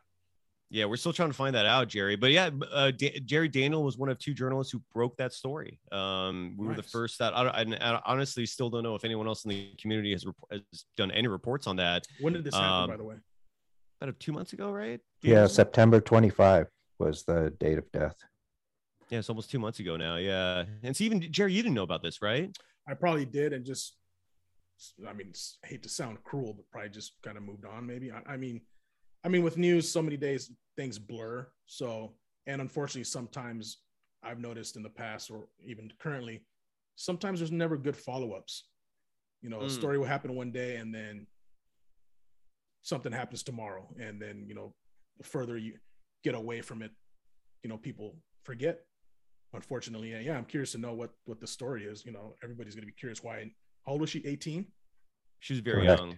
[0.69, 2.15] Yeah, we're still trying to find that out, Jerry.
[2.15, 5.79] But yeah, uh, D- Jerry Daniel was one of two journalists who broke that story.
[5.91, 9.27] Um, we were the first that I, I, I honestly still don't know if anyone
[9.27, 10.61] else in the community has, rep- has
[10.97, 12.07] done any reports on that.
[12.19, 13.15] When did this happen, Um, by the way?
[14.01, 14.99] About two months ago, right?
[15.21, 16.67] yeah september 25
[16.99, 18.15] was the date of death
[19.09, 20.15] Yeah, it's almost two months ago now.
[20.17, 22.49] Yeah, and so even Jerry, you didn't know about this, right?
[22.87, 23.95] I probably did, and just,
[25.07, 25.31] I mean,
[25.63, 27.85] I hate to sound cruel, but probably just kind of moved on.
[27.85, 28.11] Maybe.
[28.11, 28.61] I, I mean,
[29.23, 31.47] I mean, with news, so many days things blur.
[31.65, 32.15] So,
[32.47, 33.79] and unfortunately, sometimes
[34.23, 36.45] I've noticed in the past, or even currently,
[36.95, 38.67] sometimes there's never good follow-ups.
[39.41, 39.71] You know, a Mm.
[39.71, 41.27] story will happen one day, and then
[42.81, 44.73] something happens tomorrow, and then you know,
[45.17, 45.77] the further you
[46.23, 46.91] get away from it,
[47.63, 48.85] you know, people forget.
[49.53, 50.37] Unfortunately, yeah, yeah.
[50.37, 52.05] I'm curious to know what what the story is.
[52.05, 53.51] You know, everybody's gonna be curious why.
[53.85, 54.23] How old was she?
[54.25, 54.65] 18.
[55.39, 55.99] She was very Correct.
[56.01, 56.17] young.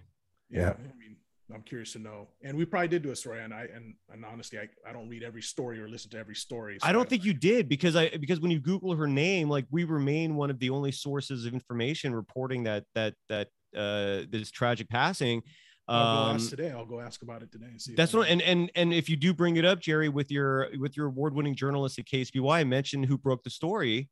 [0.50, 0.70] Yeah.
[0.70, 1.16] I mean,
[1.52, 2.28] I'm curious to know.
[2.42, 5.08] And we probably did do a story, and I and, and honestly, I, I don't
[5.08, 6.78] read every story or listen to every story.
[6.82, 9.84] I don't think you did because I because when you Google her name, like we
[9.84, 14.88] remain one of the only sources of information reporting that that that uh this tragic
[14.88, 15.42] passing.
[15.88, 16.70] I'll go Um, ask today.
[16.72, 17.94] I'll go ask about it today and see.
[17.94, 20.68] That's I- what, and and and if you do bring it up, Jerry, with your
[20.78, 24.08] with your award-winning journalist at KSBY, mention who broke the story,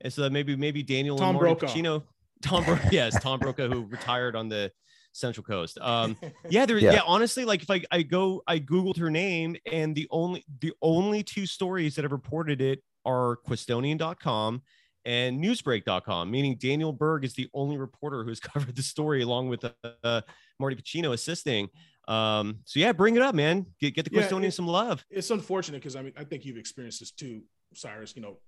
[0.00, 1.72] and so that maybe maybe Daniel Tom and Marty Brokaw.
[1.72, 2.02] Pacino,
[2.42, 4.70] Tom, Bro- yes, Tom Brokaw, who retired on the
[5.12, 5.78] Central Coast.
[5.80, 6.16] Um,
[6.50, 6.92] yeah, there, Yeah.
[6.94, 7.00] yeah.
[7.06, 11.22] honestly, like if I I go, I googled her name, and the only the only
[11.22, 14.62] two stories that have reported it are Cuestonian.com
[15.04, 19.48] and Newsbreak.com, meaning Daniel Berg is the only reporter who has covered the story along
[19.48, 19.64] with
[20.04, 20.20] uh,
[20.60, 21.68] Marty Pacino assisting.
[22.08, 23.66] Um, so yeah, bring it up, man.
[23.80, 25.04] Get get the Yeah, Cuestonian it- some love.
[25.10, 27.42] it's unfortunate because I mean I think you've experienced this too,
[27.74, 28.14] Cyrus.
[28.16, 28.38] You know,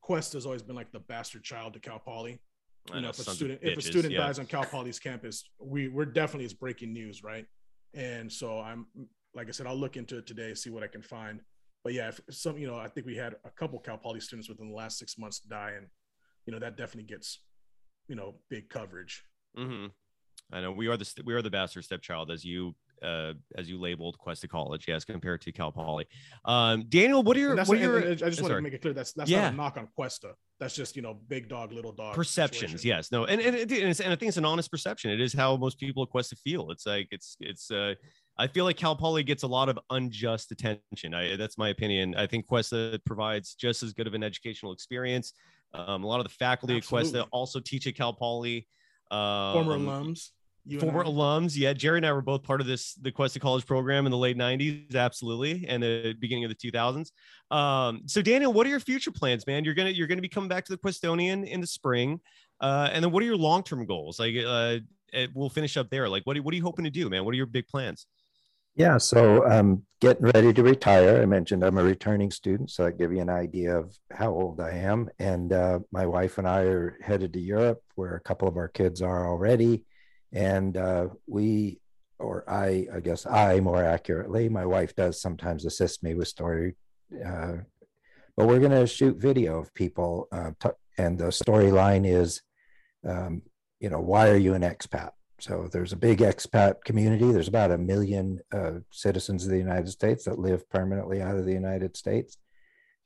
[0.00, 2.40] Quest has always been like the bastard child to Cal Poly.
[2.88, 4.26] You know, know, if a student if a student yeah.
[4.26, 7.46] dies on Cal Poly's campus, we we're definitely it's breaking news, right?
[7.94, 8.86] And so I'm
[9.34, 11.40] like I said, I'll look into it today, see what I can find.
[11.84, 14.48] But yeah, if some you know, I think we had a couple Cal Poly students
[14.48, 15.86] within the last six months die, and
[16.46, 17.40] you know that definitely gets
[18.08, 19.22] you know big coverage.
[19.56, 19.86] hmm
[20.52, 23.80] I know we are the we are the bastard stepchild as you uh as you
[23.80, 26.06] labeled Cuesta College, yes, compared to Cal Poly.
[26.44, 28.94] Um, Daniel, what are your what are your I just want to make it clear
[28.94, 29.42] that's that's Yeah.
[29.42, 30.34] not a knock on Cuesta.
[30.58, 32.88] That's just you know big dog, little dog perceptions situation.
[32.88, 35.18] yes no and and, it, and, it's, and i think it's an honest perception it
[35.18, 37.94] is how most people at quest feel it's like it's it's uh
[38.36, 42.14] i feel like cal poly gets a lot of unjust attention i that's my opinion
[42.14, 45.32] i think cuesta provides just as good of an educational experience
[45.72, 48.68] um, a lot of the faculty at cuesta also teach at cal poly
[49.10, 50.28] um, Former alums.
[50.66, 53.66] You former alums yeah jerry and i were both part of this the Cuesta college
[53.66, 57.10] program in the late 90s absolutely and the beginning of the 2000s
[57.54, 59.64] um so daniel what are your future plans man?
[59.64, 62.20] You're gonna you're gonna be coming back to the cuestonian in the spring
[62.60, 64.18] uh and then what are your long-term goals?
[64.18, 64.78] Like uh
[65.12, 66.08] it, we'll finish up there.
[66.08, 67.24] Like what are, what are you hoping to do man?
[67.24, 68.06] What are your big plans?
[68.76, 71.20] Yeah, so I'm getting ready to retire.
[71.20, 74.60] I mentioned I'm a returning student, so I give you an idea of how old
[74.60, 75.10] I am.
[75.18, 78.68] And uh, my wife and I are headed to Europe, where a couple of our
[78.68, 79.84] kids are already.
[80.32, 81.80] And uh, we,
[82.18, 86.76] or I, I guess I more accurately, my wife does sometimes assist me with story.
[87.24, 87.58] Uh,
[88.36, 90.28] but we're going to shoot video of people.
[90.30, 92.42] Uh, t- and the storyline is,
[93.06, 93.42] um,
[93.80, 95.10] you know, why are you an expat?
[95.40, 97.32] So there's a big expat community.
[97.32, 101.46] There's about a million uh, citizens of the United States that live permanently out of
[101.46, 102.36] the United States.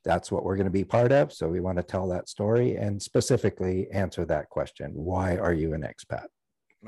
[0.03, 1.33] That's what we're going to be part of.
[1.33, 5.73] So we want to tell that story and specifically answer that question: Why are you
[5.73, 6.27] an expat?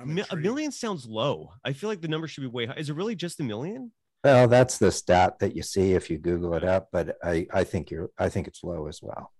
[0.05, 2.89] Mi- a million sounds low i feel like the number should be way high is
[2.89, 3.91] it really just a million
[4.23, 7.63] Well, that's the stat that you see if you Google it up, but I, I
[7.63, 9.31] think you're I think it's low as well.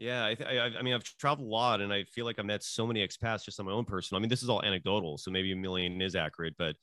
[0.00, 2.46] Yeah, I, th- I, I mean, I've traveled a lot, and I feel like I've
[2.46, 4.18] met so many expats just on my own personal.
[4.18, 6.74] I mean, this is all anecdotal, so maybe a million is accurate, but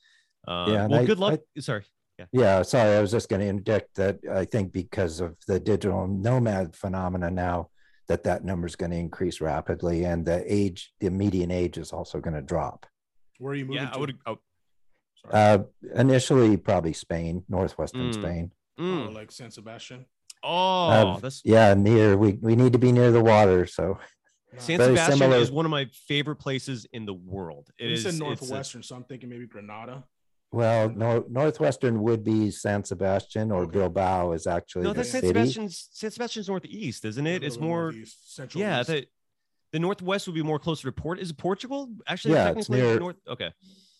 [0.47, 1.39] uh, Yeah, well, I- good luck.
[1.57, 1.83] I- Sorry,
[2.17, 5.59] yeah, Yeah, sorry, I was just going to interject that I think because of the
[5.59, 7.69] digital nomad phenomena now,
[8.07, 11.91] that that number is going to increase rapidly, and the age, the median age, is
[11.91, 12.85] also going to drop.
[13.41, 13.95] Where are you moving yeah, to?
[13.95, 14.17] I would.
[14.27, 14.37] Oh,
[15.29, 15.59] Uh,
[15.95, 18.13] initially, probably Spain, northwestern Mm.
[18.13, 18.51] Spain.
[18.77, 19.13] Oh, mm.
[19.15, 20.05] like San Sebastian.
[20.43, 23.99] oh, Uh, that's yeah, near we we need to be near the water, so
[24.57, 27.69] San very Sebastian similar- is one of my favorite places in the world.
[27.79, 30.03] It you is said it's a- northwestern, so I'm thinking maybe Granada.
[30.51, 35.21] well, no, northwestern would be San Sebastian or Bilbao is actually no, the that's San.
[35.21, 35.87] Sebastian's.
[35.91, 37.43] San Sebastian's northeast, isn't it?
[37.43, 37.83] It's more.
[37.91, 38.87] northeast, central Yeah, east.
[38.89, 39.07] the
[39.71, 41.19] the northwest would be more closer to Port.
[41.19, 41.89] Is it Portugal?
[42.07, 43.15] Actually, Yeah, it's technically near- north.
[43.27, 43.51] Okay.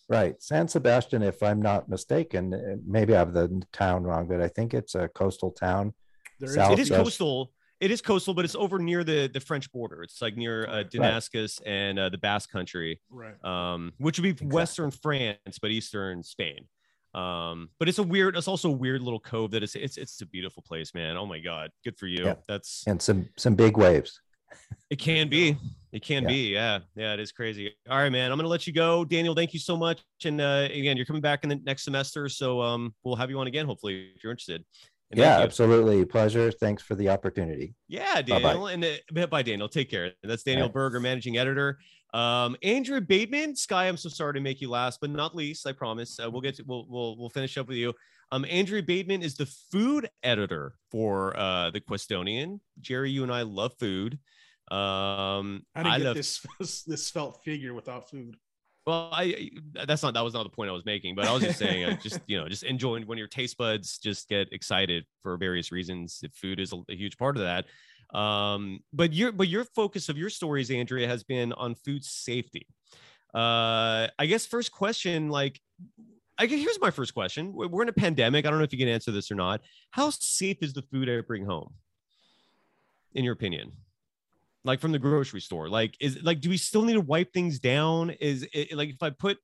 [0.08, 4.40] Right, San Sebastian, if I'm not mistaken, uh, maybe I have the town wrong, but
[4.42, 5.94] I think it's a coastal town.
[6.38, 7.52] There is- south it is of- coastal.
[7.80, 10.02] It is coastal, but it's over near the the French border.
[10.04, 13.34] It's like near uh, Damascus and uh, the Basque Country, Right.
[13.44, 16.68] um, which would be Western France, but Eastern Spain.
[17.14, 18.36] Um, but it's a weird.
[18.36, 19.74] It's also a weird little cove that is.
[19.74, 21.16] It's it's a beautiful place, man.
[21.16, 22.24] Oh my god, good for you.
[22.24, 22.34] Yeah.
[22.46, 24.20] That's and some some big waves.
[24.90, 24.98] It.
[24.98, 25.56] Can be.
[25.92, 26.28] It can Yeah.
[26.28, 26.52] be.
[26.52, 27.14] Yeah, yeah.
[27.14, 27.72] It is crazy.
[27.88, 28.30] All right, man.
[28.30, 29.34] I'm gonna let you go, Daniel.
[29.34, 30.02] Thank you so much.
[30.24, 33.38] And uh, again, you're coming back in the next semester, so um, we'll have you
[33.38, 34.64] on again, hopefully, if you're interested.
[35.10, 36.04] And Yeah, absolutely.
[36.06, 36.50] Pleasure.
[36.50, 37.74] Thanks for the opportunity.
[37.88, 38.40] Yeah, Bye-bye.
[38.40, 38.66] Daniel.
[38.68, 38.84] And
[39.14, 39.68] uh, bye, Daniel.
[39.68, 40.12] Take care.
[40.22, 40.74] That's Daniel right.
[40.74, 41.78] Berger, managing editor.
[42.14, 43.88] Um, Andrea Bateman, Sky.
[43.88, 45.66] I'm so sorry to make you last, but not least.
[45.66, 46.18] I promise.
[46.18, 46.64] Uh, we'll get to.
[46.66, 47.92] We'll we'll we'll finish up with you.
[48.30, 52.60] Um, Andrea Bateman is the food editor for uh the Cuestonian.
[52.80, 54.18] Jerry, you and I love food.
[54.72, 58.36] Um, How do you I get love this this felt figure without food?
[58.86, 59.50] Well, I
[59.86, 61.84] that's not that was not the point I was making, but I was just saying,
[61.84, 65.70] I just you know, just enjoying when your taste buds just get excited for various
[65.70, 66.20] reasons.
[66.22, 67.66] If food is a, a huge part of that,
[68.18, 72.66] um, but your but your focus of your stories, Andrea, has been on food safety.
[73.34, 75.60] Uh, I guess first question, like,
[76.38, 78.46] I guess here's my first question: We're in a pandemic.
[78.46, 79.60] I don't know if you can answer this or not.
[79.90, 81.74] How safe is the food I bring home,
[83.14, 83.72] in your opinion?
[84.64, 87.58] Like from the grocery store like is like do we still need to wipe things
[87.58, 88.10] down?
[88.10, 89.38] Is it like if i put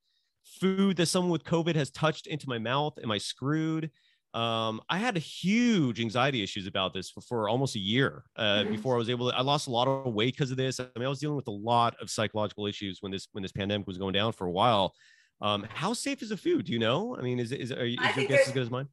[0.61, 3.91] food that someone with covid has touched into my mouth am i screwed?
[4.35, 8.61] Um i had a huge anxiety issues about this for, for almost a year uh,
[8.61, 8.73] mm-hmm.
[8.73, 10.79] before i was able to i lost a lot of weight because of this.
[10.81, 13.53] I mean i was dealing with a lot of psychological issues when this when this
[13.53, 14.95] pandemic was going down for a while.
[15.41, 16.67] Um how safe is the food?
[16.67, 17.17] Do you know?
[17.19, 18.89] I mean is is, are, is your guess as good as mine?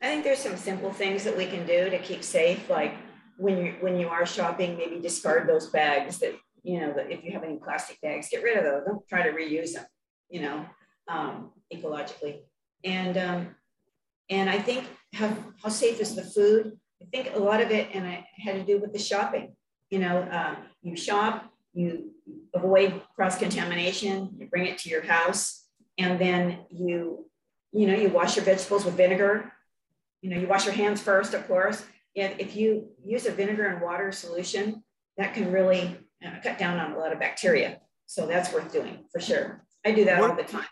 [0.00, 2.94] I think there's some simple things that we can do to keep safe like
[3.38, 7.24] when you when you are shopping, maybe discard those bags that you know that if
[7.24, 8.82] you have any plastic bags, get rid of those.
[8.84, 9.86] Don't try to reuse them.
[10.28, 10.66] You know,
[11.06, 12.40] um, ecologically.
[12.84, 13.54] And um,
[14.28, 16.78] and I think how how safe is the food?
[17.00, 19.54] I think a lot of it, and it had to do with the shopping.
[19.90, 22.10] You know, uh, you shop, you
[22.54, 25.64] avoid cross contamination, you bring it to your house,
[25.96, 27.26] and then you
[27.72, 29.52] you know you wash your vegetables with vinegar.
[30.22, 31.84] You know, you wash your hands first, of course,
[32.20, 34.82] if, if you use a vinegar and water solution,
[35.16, 37.80] that can really uh, cut down on a lot of bacteria.
[38.06, 39.64] So that's worth doing for sure.
[39.84, 40.66] I do that what, all the time.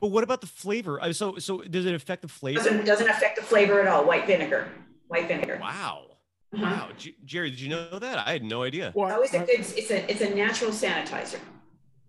[0.00, 1.00] But what about the flavor?
[1.12, 2.58] So, so does it affect the flavor?
[2.58, 4.06] Doesn't, doesn't affect the flavor at all.
[4.06, 4.68] White vinegar,
[5.08, 5.58] white vinegar.
[5.60, 6.06] Wow.
[6.54, 6.64] Uh-huh.
[6.64, 8.26] Wow, G- Jerry, did you know that?
[8.26, 8.92] I had no idea.
[8.94, 9.48] Well, it's a good.
[9.50, 11.40] It's a it's a natural sanitizer.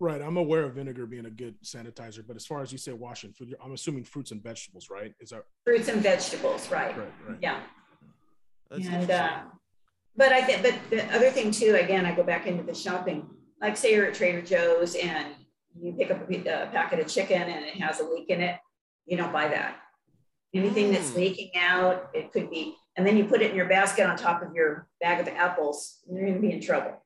[0.00, 2.92] Right, I'm aware of vinegar being a good sanitizer, but as far as you say
[2.92, 5.12] washing food, I'm assuming fruits and vegetables, right?
[5.20, 6.96] Is that fruits and vegetables, right?
[6.96, 7.38] Right, right.
[7.42, 7.60] Yeah.
[8.70, 9.38] That's and uh,
[10.16, 13.28] but I think, but the other thing too, again, I go back into the shopping.
[13.60, 15.28] Like say you're at Trader Joe's and
[15.80, 18.58] you pick up a, a packet of chicken and it has a leak in it,
[19.06, 19.76] you don't buy that.
[20.54, 21.18] Anything that's hmm.
[21.18, 24.42] leaking out, it could be, and then you put it in your basket on top
[24.42, 27.04] of your bag of apples, you're going to be in trouble.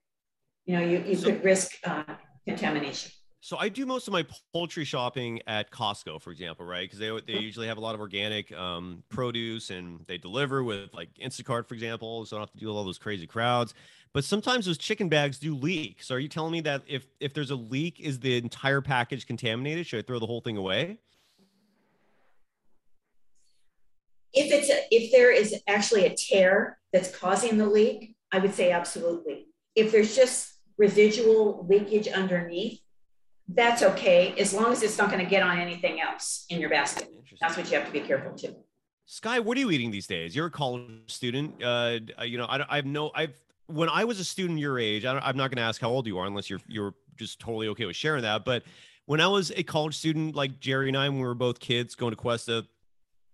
[0.64, 2.04] You know, you, you so, could risk uh,
[2.46, 3.12] contamination.
[3.44, 6.88] So I do most of my poultry shopping at Costco, for example, right?
[6.88, 10.94] Because they they usually have a lot of organic um, produce and they deliver with
[10.94, 13.74] like Instacart, for example, so I don't have to deal with all those crazy crowds.
[14.12, 16.04] But sometimes those chicken bags do leak.
[16.04, 19.26] So are you telling me that if if there's a leak, is the entire package
[19.26, 19.88] contaminated?
[19.88, 20.98] Should I throw the whole thing away?
[24.32, 28.54] If it's a, if there is actually a tear that's causing the leak, I would
[28.54, 29.48] say absolutely.
[29.74, 32.81] If there's just residual leakage underneath,
[33.54, 36.70] that's okay as long as it's not going to get on anything else in your
[36.70, 37.08] basket.
[37.40, 38.54] That's what you have to be careful too.
[39.06, 40.34] Sky, what are you eating these days?
[40.34, 41.62] You're a college student.
[41.62, 43.34] Uh, you know, I, I have no, I've,
[43.66, 46.06] when I was a student your age, I am not going to ask how old
[46.06, 48.44] you are unless you're, you're just totally okay with sharing that.
[48.44, 48.62] But
[49.06, 51.94] when I was a college student, like Jerry and I, when we were both kids
[51.94, 52.66] going to Cuesta,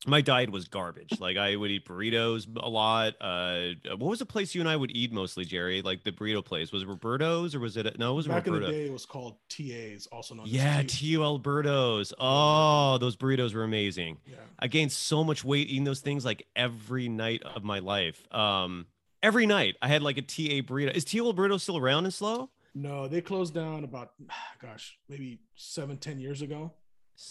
[0.06, 1.18] my diet was garbage.
[1.20, 3.14] Like I would eat burritos a lot.
[3.20, 5.82] Uh, what was the place you and I would eat mostly, Jerry?
[5.82, 7.98] Like the burrito place was it Roberto's or was it?
[7.98, 8.66] No, it was back Roberto.
[8.66, 8.86] in the day.
[8.86, 10.46] It was called TA's, also known.
[10.48, 12.12] Yeah, Tio Alberto's.
[12.18, 14.18] Oh, those burritos were amazing.
[14.26, 14.36] Yeah.
[14.58, 18.22] I gained so much weight eating those things like every night of my life.
[18.32, 18.86] Um,
[19.22, 20.94] every night I had like a TA burrito.
[20.94, 22.50] Is Tio Alberto still around in SLO?
[22.74, 24.12] No, they closed down about,
[24.62, 26.72] gosh, maybe seven, ten years ago.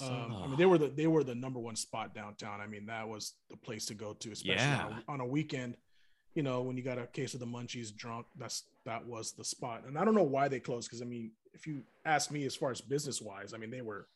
[0.02, 2.60] Um, I mean, they were the they were the number one spot downtown.
[2.60, 4.86] I mean, that was the place to go to, especially yeah.
[4.86, 5.78] on, a, on, a, weekend.
[6.36, 8.26] You know, when you got a case of the munchies, drunk.
[8.38, 9.84] That's that was the spot.
[9.88, 12.56] And I don't know why they closed because I mean, if you ask me, as
[12.56, 14.08] far as business wise, I mean, they were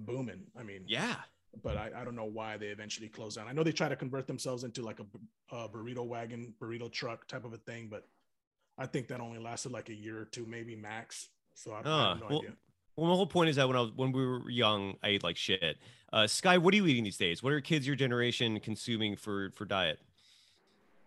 [0.00, 0.42] booming.
[0.58, 1.16] I mean, yeah.
[1.62, 3.48] But I, I don't know why they eventually closed down.
[3.48, 7.26] I know they try to convert themselves into like a, a burrito wagon, burrito truck
[7.26, 8.06] type of a thing, but
[8.78, 11.28] I think that only lasted like a year or two, maybe max.
[11.54, 12.52] So I, uh, I have no well, idea.
[12.96, 15.22] Well, my whole point is that when I was when we were young, I ate
[15.22, 15.78] like shit.
[16.12, 17.42] Uh, Sky, what are you eating these days?
[17.42, 20.00] What are kids your generation consuming for for diet?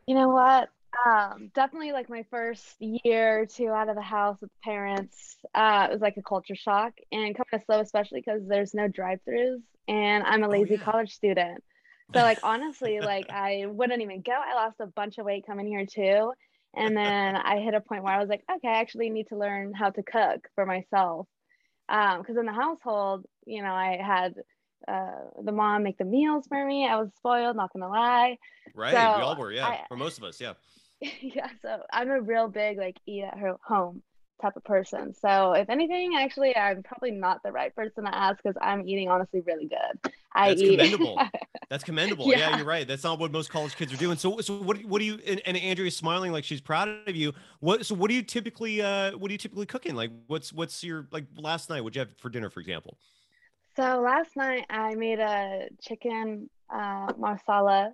[0.08, 0.70] You know what?
[1.06, 5.88] Um, definitely like my first year or two out of the house with parents, uh,
[5.90, 9.62] it was like a culture shock and coming to SLO, especially because there's no drive-throughs
[9.88, 10.84] and I'm a oh, lazy oh, yeah.
[10.84, 11.64] college student.
[12.14, 14.34] So like honestly, like I wouldn't even go.
[14.34, 16.32] I lost a bunch of weight coming here too.
[16.76, 19.38] And then I hit a point where I was like, okay, I actually need to
[19.38, 21.28] learn how to cook for myself
[21.88, 24.36] because um, in the household, you know, I had
[24.88, 26.88] uh, the mom make the meals for me.
[26.88, 28.38] I was spoiled, not gonna lie.
[28.76, 30.54] Right, so we all were, yeah, I, for most of us, yeah.
[31.22, 34.04] yeah, so I'm a real big like eat at her home
[34.42, 35.14] type of person.
[35.14, 39.10] So if anything, actually, I'm probably not the right person to ask because I'm eating
[39.10, 40.12] honestly really good.
[40.34, 40.78] I That's eat.
[40.78, 41.20] commendable.
[41.70, 42.28] That's commendable.
[42.28, 42.38] Yeah.
[42.38, 42.58] Yeah.
[42.58, 42.88] you're right.
[42.88, 44.18] That's not what most college kids are doing.
[44.18, 47.34] So, so what, what do you, and, and Andrea's smiling like she's proud of you.
[47.60, 49.96] What, so what do you typically, uh, what do you typically cooking?
[49.96, 52.98] Like what's, what's your, like last night, what'd you have for dinner, for example?
[53.76, 57.94] So last night I made a chicken uh, marsala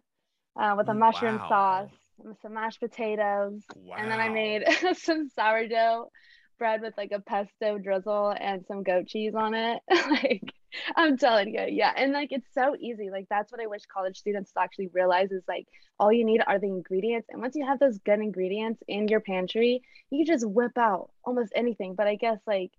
[0.59, 1.49] uh, with a mushroom wow.
[1.49, 1.98] sauce,
[2.41, 3.61] some mashed potatoes,
[3.97, 4.63] and then I made
[4.97, 6.11] some sourdough
[6.57, 9.79] bread with like a pesto drizzle and some goat cheese on it.
[10.11, 10.53] like
[10.95, 13.09] I'm telling you, yeah, and like it's so easy.
[13.09, 15.67] Like that's what I wish college students to actually realize is like
[15.99, 19.21] all you need are the ingredients, and once you have those good ingredients in your
[19.21, 21.95] pantry, you can just whip out almost anything.
[21.95, 22.71] But I guess like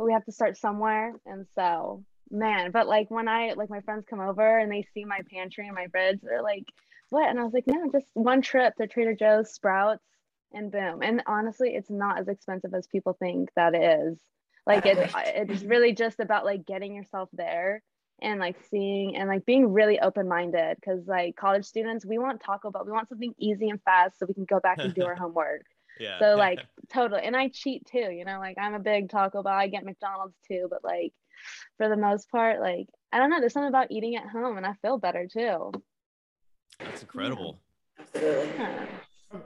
[0.00, 4.04] we have to start somewhere and so man but like when i like my friends
[4.08, 6.64] come over and they see my pantry and my fridge they're like
[7.10, 10.04] what and i was like no just one trip to trader joe's sprouts
[10.52, 14.18] and boom and honestly it's not as expensive as people think that is
[14.66, 17.82] like it's it's really just about like getting yourself there
[18.22, 22.70] and like seeing and like being really open-minded because like college students we want taco
[22.70, 25.16] bell we want something easy and fast so we can go back and do our
[25.20, 25.62] homework
[25.98, 26.18] Yeah.
[26.20, 26.60] so like
[26.92, 28.10] totally, and I cheat too.
[28.10, 29.52] You know, like I'm a big Taco Bell.
[29.52, 31.12] I get McDonald's too, but like
[31.76, 33.40] for the most part, like I don't know.
[33.40, 35.72] There's something about eating at home, and I feel better too.
[36.80, 37.60] That's incredible.
[38.14, 38.86] Yeah.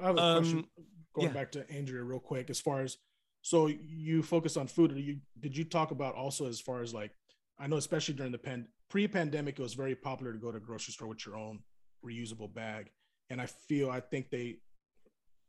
[0.02, 0.68] I have a question Um,
[1.14, 1.32] going yeah.
[1.32, 2.50] back to Andrea real quick.
[2.50, 2.96] As far as
[3.42, 6.92] so you focus on food, or you did you talk about also as far as
[6.92, 7.12] like
[7.58, 10.60] I know especially during the pan pre-pandemic it was very popular to go to a
[10.60, 11.60] grocery store with your own
[12.04, 12.90] reusable bag,
[13.30, 14.58] and I feel I think they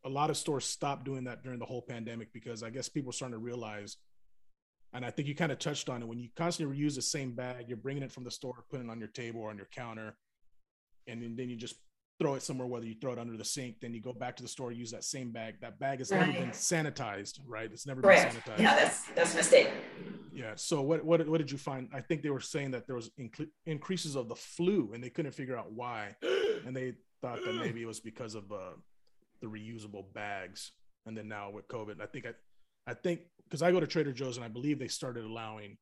[0.05, 3.09] a lot of stores stopped doing that during the whole pandemic because I guess people
[3.09, 3.97] are starting to realize.
[4.91, 7.33] And I think you kind of touched on it when you constantly reuse the same
[7.33, 9.67] bag, you're bringing it from the store, putting it on your table or on your
[9.71, 10.15] counter,
[11.09, 11.75] and then, then you just
[12.19, 14.43] throw it somewhere, whether you throw it under the sink, then you go back to
[14.43, 15.55] the store, use that same bag.
[15.61, 17.69] That bag has never been sanitized, right?
[17.71, 18.33] It's never Correct.
[18.33, 18.59] been sanitized.
[18.59, 19.69] Yeah, that's that's a mistake.
[20.33, 20.53] Yeah.
[20.55, 21.89] So what what what did you find?
[21.93, 25.09] I think they were saying that there was incre- increases of the flu, and they
[25.09, 26.15] couldn't figure out why,
[26.65, 28.71] and they thought that maybe it was because of uh,
[29.41, 30.71] the reusable bags.
[31.05, 32.31] And then now with COVID, I think I,
[32.85, 35.77] I think because I go to Trader Joe's and I believe they started allowing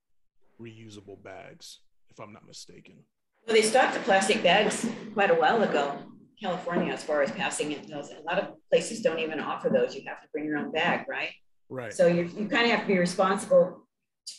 [0.62, 3.04] reusable bags, if I'm not mistaken.
[3.48, 5.98] Well, they stopped the plastic bags quite a while ago.
[6.42, 9.96] California, as far as passing it, those a lot of places don't even offer those.
[9.96, 11.30] You have to bring your own bag, right?
[11.70, 11.94] Right.
[11.94, 13.88] So you you kind of have to be responsible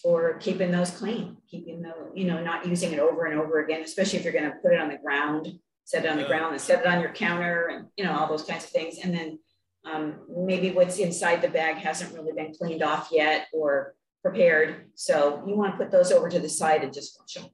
[0.02, 3.80] for keeping those clean, keeping the you know not using it over and over again,
[3.80, 5.48] especially if you're going to put it on the ground,
[5.84, 6.28] set it on the Yeah.
[6.28, 8.98] ground, and set it on your counter, and you know all those kinds of things.
[9.02, 9.38] And then
[9.86, 14.90] um, maybe what's inside the bag hasn't really been cleaned off yet or prepared.
[14.96, 17.50] So you want to put those over to the side and just wash them.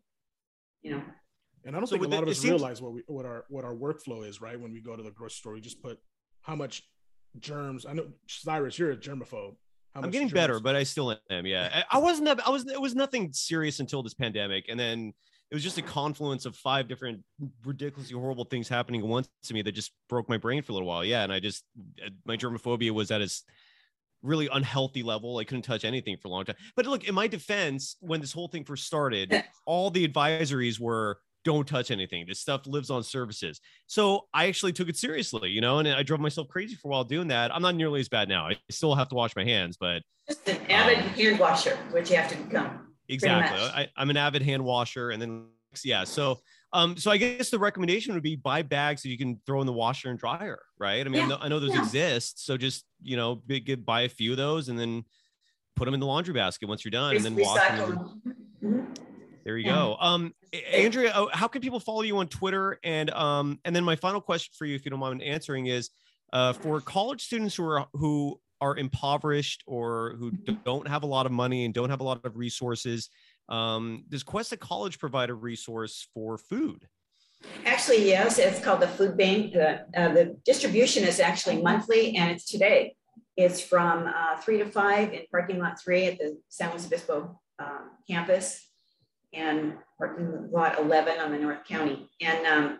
[0.83, 1.03] You know.
[1.64, 3.24] And I don't So think a lot the- of us seems- realize what we what
[3.24, 4.59] our what our workflow is, right?
[4.61, 5.98] When we go to the grocery store, we just put
[6.42, 6.83] how much
[7.38, 7.87] germs.
[7.87, 9.57] I know Cyrus, you're a germaphobe.
[9.94, 11.46] How I'm getting germs- better, but I still am.
[11.46, 12.27] Yeah, I, I wasn't.
[12.27, 12.66] that- I was.
[12.66, 15.14] It was nothing serious until this pandemic, and then
[15.50, 17.22] it was just a confluence of five different
[17.64, 20.74] ridiculously horrible things happening at once to me that just broke my brain for a
[20.74, 21.05] little while.
[21.05, 21.64] Yeah, and I just
[22.05, 23.44] uh, my germophobia was at its
[24.22, 25.38] really unhealthy level.
[25.38, 26.57] I couldn't touch anything for a long time.
[26.77, 29.31] But look, in my defense, when this whole thing first started,
[29.66, 32.24] all the advisories were don't touch anything.
[32.26, 33.61] This stuff lives on surfaces.
[33.87, 36.90] So I actually took it seriously, you know, and I drove myself crazy for a
[36.90, 37.54] while doing that.
[37.54, 38.48] I'm not nearly as bad now.
[38.48, 42.16] I still have to wash my hands, but Just an avid hand washer, which you
[42.16, 42.88] have to become.
[43.09, 43.59] exactly.
[43.61, 45.46] I, i'm an avid hand washer and then
[45.85, 46.38] yeah so
[46.72, 49.66] um so i guess the recommendation would be buy bags that you can throw in
[49.66, 51.80] the washer and dryer right i mean I Yeah, know- i know those yeah.
[51.83, 55.02] exist so just you know get, buy a few of those and then
[55.76, 58.22] put them in the laundry basket once you're done and then wash them them.
[58.62, 58.96] Mhm.
[59.44, 59.74] There you Yeah.
[59.74, 60.35] go um
[60.72, 64.20] andrea oh, how can people follow you on twitter and um and then my final
[64.20, 65.90] question for you if you don't mind answering is
[66.33, 70.33] uh for college students who are who are impoverished or who
[70.64, 73.11] don't have a lot of money and don't have a lot of resources
[73.48, 76.87] um does Cuesta College provide a resource for food
[77.66, 79.52] Actually, yes, it's called the food bank.
[79.52, 82.96] The, uh, the distribution is actually monthly and it's today.
[83.37, 87.40] It's from uh, three to five in parking lot three at the San Luis Obispo
[87.59, 88.66] uh, campus
[89.35, 92.09] and parking lot 11 on the North County.
[92.20, 92.79] And um,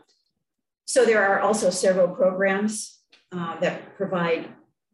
[0.87, 3.01] so there are also several programs
[3.33, 4.49] uh, that provide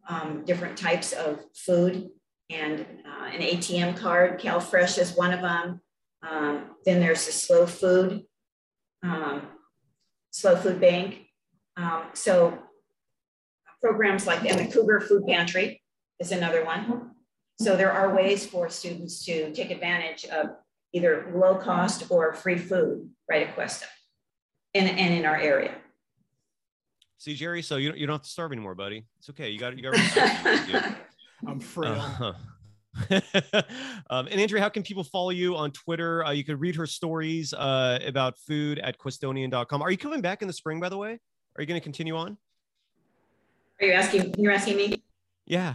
[0.09, 2.11] um, different types of food
[2.49, 4.41] and uh, an ATM card.
[4.41, 5.81] CalFresh is one of them.
[6.29, 8.25] Um, then there's the slow food
[9.03, 9.43] um,
[10.33, 11.27] SLO Food Bank.
[11.77, 12.59] Um, so
[13.81, 15.83] programs like and the Cougar Food Pantry
[16.19, 17.13] is another one.
[17.61, 20.51] So there are ways for students to take advantage of
[20.93, 23.87] either low cost or free food right at Cuesta
[24.75, 25.75] and, and in our area.
[27.19, 29.59] see jerry so you don't, you don't have to starve anymore buddy it's okay you
[29.59, 30.97] got you got.
[31.47, 31.93] I'm frail.
[31.93, 32.33] Uh-huh.
[34.11, 36.25] um, and Andrea, how can people follow you on Twitter?
[36.25, 39.83] Uh, you can read her stories uh, about food at cuestonian.com.
[39.83, 41.19] Are you coming back in the spring, by the way?
[41.57, 42.37] Are you going to continue on?
[43.81, 44.35] Are you asking?
[44.39, 45.03] You're asking me?
[45.47, 45.75] Yeah.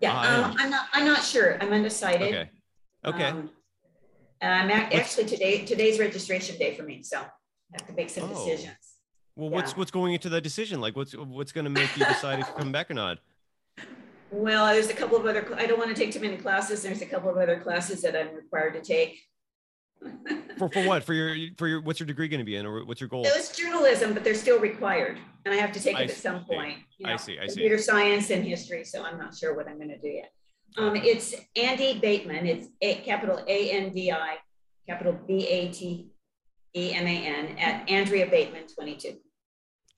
[0.00, 0.18] Yeah.
[0.18, 0.86] I Um, I'm not.
[0.92, 1.56] I'm not sure.
[1.62, 2.28] I'm undecided.
[2.28, 2.50] Okay.
[3.04, 3.24] Okay.
[3.24, 3.50] Um,
[4.40, 5.64] and I'm ac- actually today.
[5.64, 7.24] Today's registration day for me, so I
[7.72, 8.28] have to make some Oh.
[8.34, 8.76] decisions.
[9.34, 9.78] well, what's yeah.
[9.78, 10.80] what's going into that decision?
[10.80, 13.18] Like, what's what's going to make you decide if you come back or not?
[14.30, 15.46] Well, there's a couple of other.
[15.56, 16.82] I don't want to take too many classes.
[16.82, 19.20] There's a couple of other classes that I'm required to take.
[20.58, 21.04] For for what?
[21.04, 23.22] For your for your what's your degree going to be in, or what's your goal?
[23.26, 26.44] It's journalism, but they're still required, and I have to take I it at some
[26.44, 26.78] point.
[26.98, 27.54] you I see, I see.
[27.54, 30.32] Computer science and history, so I'm not sure what I'm going to do yet.
[30.78, 32.46] Um, it's Andy Bateman.
[32.46, 34.36] It's a capital A N D I,
[34.86, 36.08] capital B A T
[36.74, 39.16] E M A N at Andrea Bateman 22.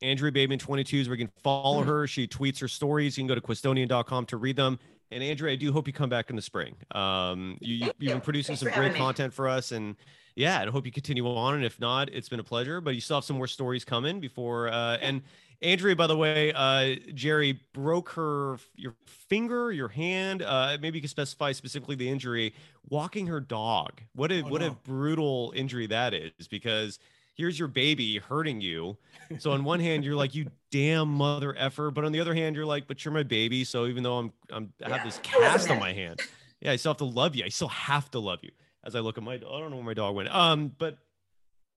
[0.01, 2.07] Andrea Bateman 22 is where you can follow her.
[2.07, 3.19] She tweets her stories.
[3.19, 4.79] You can go to cuestonian.com to read them.
[5.11, 6.77] And Andrea, I do hope you come back in the spring.
[6.93, 9.73] Um, you, you, you've been producing Thanks some great content for us.
[9.73, 9.97] And
[10.39, 11.55] yeah, I hope you continue on.
[11.55, 12.81] And if not, it's been a pleasure.
[12.81, 14.69] But you still have some more stories coming before.
[14.69, 15.23] Uh, and
[15.61, 20.43] Andrea, by the way, uh, Jerry broke her your finger, your hand.
[20.43, 22.55] Uh, maybe you can specify specifically the injury.
[22.89, 24.01] Walking her dog.
[24.15, 26.47] What a Oh, what a brutal injury that is.
[26.49, 27.01] Because
[27.35, 28.97] here's your baby hurting you.
[29.41, 32.57] So on one hand, you're like, you damn mother effer, but on the other hand,
[32.57, 33.63] you're like, but you're my baby.
[33.65, 36.21] So even though I'm I'm I have this cast on my hand,
[36.61, 37.45] yeah, I still have to love you.
[37.45, 38.53] I still have to love you.
[38.85, 40.35] As I look at my, I don't know where my dog went.
[40.35, 40.99] Um, but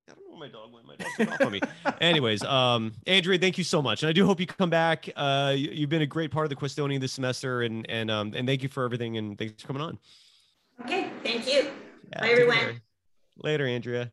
[0.10, 0.88] I don't know where my dog went.
[0.88, 1.62] My dog took off on me.
[2.02, 5.10] Anyways, um, Andrea, thank you so much, and I do hope you come back.
[5.16, 8.34] Uh, you, you've been a great part of the Cuestonian this semester, and and um,
[8.36, 9.98] and thank you for everything, and thanks for coming on.
[10.82, 11.70] Okay, thank you.
[12.12, 12.58] Yeah, Bye, everyone.
[12.58, 12.82] care.
[13.38, 14.12] Later, Andrea.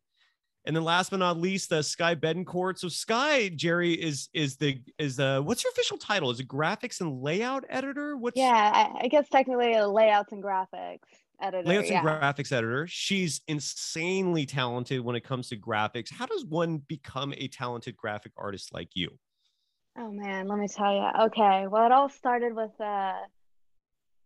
[0.65, 2.79] And then last but not least, uh, Sky Bettencourt.
[2.79, 6.31] So Sky Jerry is is the is the what's your official title?
[6.31, 8.17] Is it graphics and layout editor?
[8.19, 10.99] What's Yeah, I, I guess technically layouts and graphics
[11.41, 11.69] editor.
[11.73, 11.99] yeah.
[11.99, 12.87] and graphics editor?
[12.87, 16.13] She's insanely talented when it comes to graphics.
[16.13, 19.11] How does one become a talented graphic artist like you?
[19.97, 21.25] Oh man, let me tell you.
[21.27, 23.15] Okay, well, it all started with a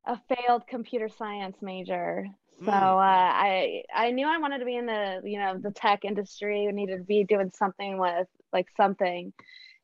[0.05, 2.27] a failed computer science major.
[2.65, 2.73] So Mm.
[2.73, 6.69] uh, I I knew I wanted to be in the you know the tech industry.
[6.69, 9.33] I needed to be doing something with like something,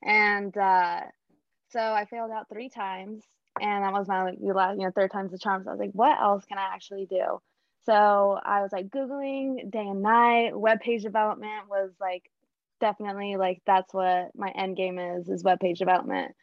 [0.03, 1.01] and uh,
[1.71, 3.25] so I failed out three times,
[3.61, 5.65] and that was my like you know third time's the charm.
[5.65, 7.41] So I was like, what else can I actually do?
[7.85, 10.59] So I was like googling day and night.
[10.59, 12.31] Web page development was like
[12.81, 16.35] definitely like that's what my end game is is web page development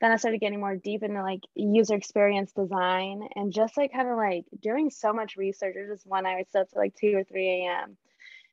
[0.00, 4.08] then i started getting more deep into like user experience design and just like kind
[4.08, 7.16] of like doing so much research it just one i would up to like 2
[7.16, 7.96] or 3 a.m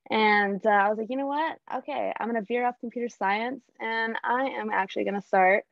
[0.10, 3.10] and uh, i was like you know what okay i'm going to veer off computer
[3.10, 5.64] science and i am actually going to start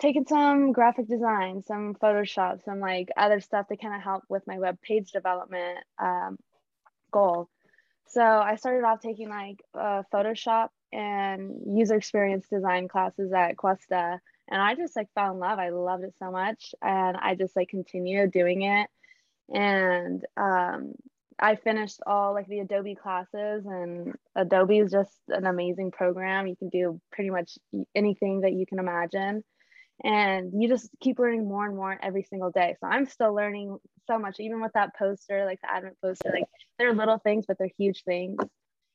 [0.00, 4.46] taking some graphic design some photoshop some like other stuff to kind of help with
[4.46, 6.36] my web page development um,
[7.10, 7.48] goal
[8.08, 14.20] so I started off taking like uh, Photoshop and user experience design classes at Cuesta,
[14.48, 15.58] and I just like fell in love.
[15.58, 18.88] I loved it so much, and I just like continued doing it.
[19.54, 20.94] And um,
[21.38, 26.46] I finished all like the Adobe classes, and Adobe is just an amazing program.
[26.46, 27.58] You can do pretty much
[27.94, 29.44] anything that you can imagine
[30.04, 32.76] and you just keep learning more and more every single day.
[32.80, 36.44] So I'm still learning so much, even with that poster, like the advent poster, like
[36.78, 38.38] they're little things, but they're huge things.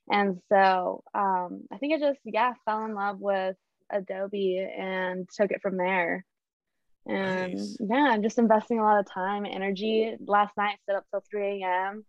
[0.10, 3.56] And so um, I think I just, yeah, fell in love with
[3.92, 6.26] Adobe and took it from there.
[7.06, 7.78] And Nice.
[7.82, 10.16] yeah, I'm just investing a lot of time, energy.
[10.26, 12.06] Last night, I stayed up till 3 a.m.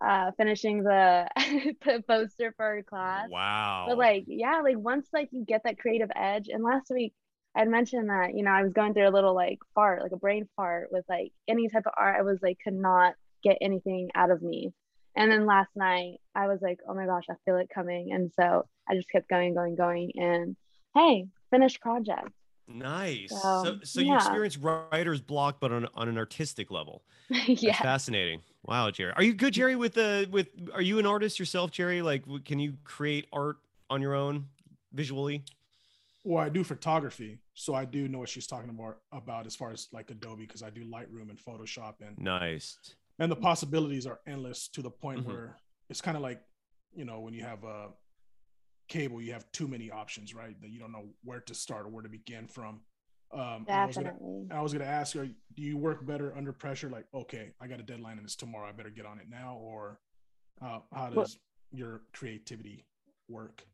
[0.00, 1.26] Uh, finishing the,
[1.84, 3.28] the poster for our class.
[3.28, 3.86] Wow.
[3.88, 7.12] But like, yeah, like once like you get that creative edge, and last week
[7.56, 10.16] I'd mentioned that, you know, I was going through a little like fart, like a
[10.16, 12.16] brain fart with like any type of art.
[12.18, 14.72] I was like, could not get anything out of me.
[15.16, 18.12] And then last night I was like, oh my gosh, I feel it coming.
[18.12, 20.12] And so I just kept going, going, going.
[20.16, 20.56] And
[20.94, 22.28] hey, finished project.
[22.68, 23.30] Nice.
[23.30, 24.16] So, So, so you yeah.
[24.16, 27.04] experience writer's block, but on, on an artistic level.
[27.30, 27.80] That's yeah.
[27.80, 28.42] fascinating.
[28.64, 29.12] Wow, Jerry.
[29.16, 29.76] Are you good, Jerry?
[29.76, 32.02] With the with, are you an artist yourself, Jerry?
[32.02, 34.46] Like, can you create art on your own
[34.92, 35.44] visually?
[36.24, 39.70] Well, I do photography, so I do know what she's talking about about as far
[39.72, 42.78] as like Adobe because I do Lightroom and Photoshop and Nice.
[43.18, 45.24] and the possibilities are endless to the point Mhm.
[45.26, 45.56] where
[45.88, 46.42] it's kind of like
[46.94, 47.88] you know when you have a
[48.88, 51.88] cable you have too many options right that you don't know where to start or
[51.88, 52.80] where to begin from
[53.32, 54.48] um I was gonna Definitely.
[54.52, 57.80] I was gonna ask her do you work better under pressure like okay I got
[57.80, 59.98] a deadline and it's tomorrow I better get on it now or
[60.62, 61.38] uh, how Well- does
[61.72, 62.86] your creativity
[63.28, 63.66] work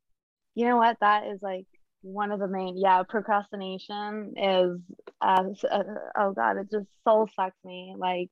[0.54, 0.98] You know what?
[1.00, 1.66] That is like
[2.02, 4.80] one of the main yeah procrastination is
[5.20, 5.82] uh, uh,
[6.18, 8.28] oh god it just soul sucks me like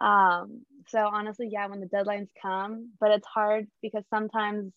[0.00, 4.72] um so honestly yeah when the deadlines come but it's hard because sometimes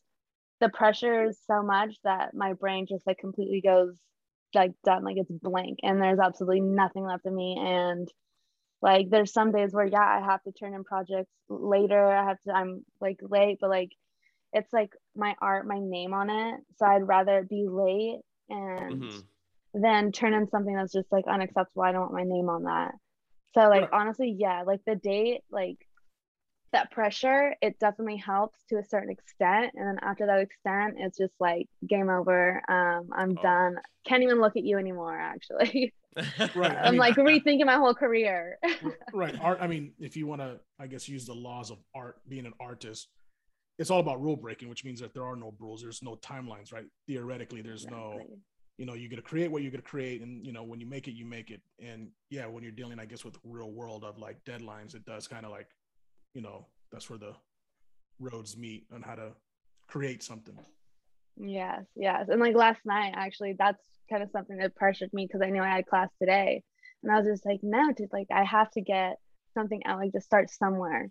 [0.62, 3.96] the pressure is so much that my brain just like completely goes
[4.54, 7.58] like done like it's blank and there's absolutely nothing left of me.
[7.60, 8.08] And
[8.82, 12.06] like there's some days where yeah i have to turn in projects later.
[12.12, 13.92] I have to i'm like late but like
[14.56, 16.62] it's like my art my name on it.
[16.78, 19.20] So i'd rather be late and mm-hmm.
[19.82, 21.84] then turn in something that's just like unacceptable.
[21.84, 22.94] I don't want my name on that.
[23.54, 23.90] So like right.
[23.94, 25.78] honestly yeah like the date like
[26.72, 29.74] that pressure it definitely helps to a certain extent.
[29.76, 32.62] And then after that extent it's just like game over.
[32.70, 33.44] Um i'm oh.
[33.44, 33.76] done.
[34.08, 35.94] Can't even look at you anymore actually.
[36.56, 36.78] Right.
[36.82, 38.58] I'm mean, like rethinking my whole career.
[39.14, 39.36] Right.
[39.42, 42.46] Art i mean if you want to i guess use the laws of art being
[42.46, 43.10] an artist
[43.78, 46.74] it's all about rule breaking which means that there are no rules there's no timelines
[46.74, 46.86] right?
[47.08, 48.26] Theoretically there's exactly.
[48.30, 48.38] no
[48.78, 51.08] you know you're to create what you're to create and you know when you make
[51.08, 51.62] it you make it.
[51.80, 55.28] And yeah when you're dealing i guess with real world of like deadlines it does
[55.28, 55.68] kind of like
[56.34, 57.34] you know that's where the
[58.20, 59.32] roads meet on how to
[59.88, 60.58] create something.
[61.38, 62.28] Yes yes.
[62.30, 65.62] And like last night actually that's kind of something that pressured me because i knew
[65.62, 66.64] i had class today.
[67.04, 69.18] And i was just like no dude like i have to get
[69.54, 71.10] something out like just start somewhere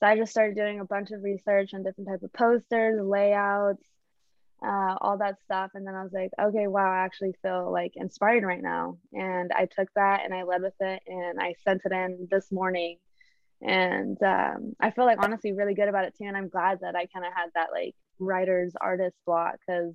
[0.00, 3.82] so i just started doing a bunch of research on different type of posters layouts
[4.64, 5.72] uh, all that stuff.
[5.74, 8.98] And then i was like okay wow i actually feel like inspired right now.
[9.12, 12.50] And i took that and i led with it and i sent it in this
[12.50, 12.98] morning.
[13.62, 16.24] And um, i feel like honestly really good about it too.
[16.24, 19.94] And i'm glad that i kind of had that like writer's artist block because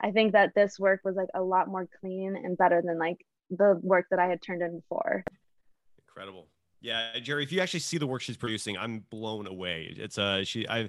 [0.00, 3.18] i think that this work was like a lot more clean and better than like
[3.50, 5.24] the work that i had turned in before.
[5.98, 6.48] Incredible
[6.80, 10.44] yeah jerry if you actually see the work she's producing i'm blown away it's uh
[10.44, 10.88] she i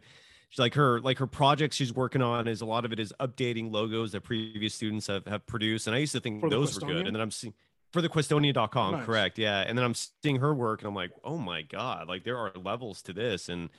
[0.49, 3.13] she's like her like her projects she's working on is a lot of it is
[3.19, 6.87] updating logos that previous students have, have produced and i used to think those were
[6.87, 7.53] good and then i'm seeing
[7.91, 9.05] for the Cuestonian.com, nice.
[9.05, 9.37] correct.
[9.37, 9.59] Yeah.
[9.59, 12.51] And then I'm seeing her work and I'm like, oh my God, like there are
[12.55, 13.49] levels to this.
[13.49, 13.69] And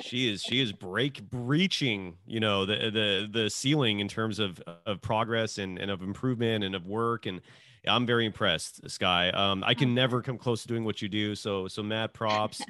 [0.00, 4.62] she is she is break breaching, you know, the the the ceiling in terms of
[4.86, 7.26] of progress and, and of improvement and of work.
[7.26, 7.42] And
[7.86, 9.30] I'm very impressed, Sky.
[9.30, 11.34] Um, I can never come close to doing what you do.
[11.34, 12.62] So so mad props.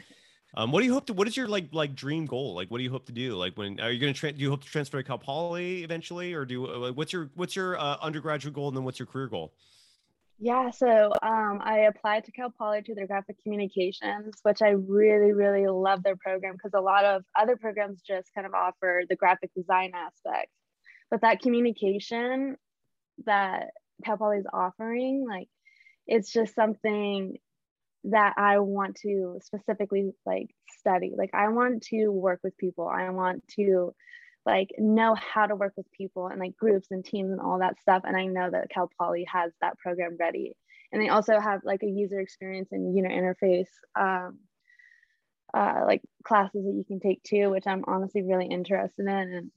[0.54, 1.12] Um, what do you hope to?
[1.12, 2.54] What is your like like dream goal?
[2.54, 3.36] Like, what do you hope to do?
[3.36, 4.18] Like, when are you going to?
[4.18, 7.30] Tra- do you hope to transfer to Cal Poly eventually, or do uh, what's your
[7.34, 9.52] what's your uh, undergraduate goal, and then what's your career goal?
[10.42, 15.32] Yeah, so um, I applied to Cal Poly to their graphic communications, which I really,
[15.32, 19.16] really love their program because a lot of other programs just kind of offer the
[19.16, 20.50] graphic design aspect.
[21.10, 22.56] But that communication
[23.26, 23.68] that
[24.04, 25.48] Cal Poly is offering, like,
[26.06, 27.38] it's just something
[28.04, 30.48] that I want to specifically like
[30.78, 31.12] study.
[31.16, 32.88] Like, I want to work with people.
[32.88, 33.94] I want to
[34.46, 37.78] like know how to work with people and like groups and teams and all that
[37.80, 38.02] stuff.
[38.04, 40.56] And I know that Cal Poly has that program ready.
[40.92, 44.38] And they also have like a user experience and user interface um,
[45.52, 49.08] uh, like classes that you can take too, which I'm honestly really interested in.
[49.08, 49.50] And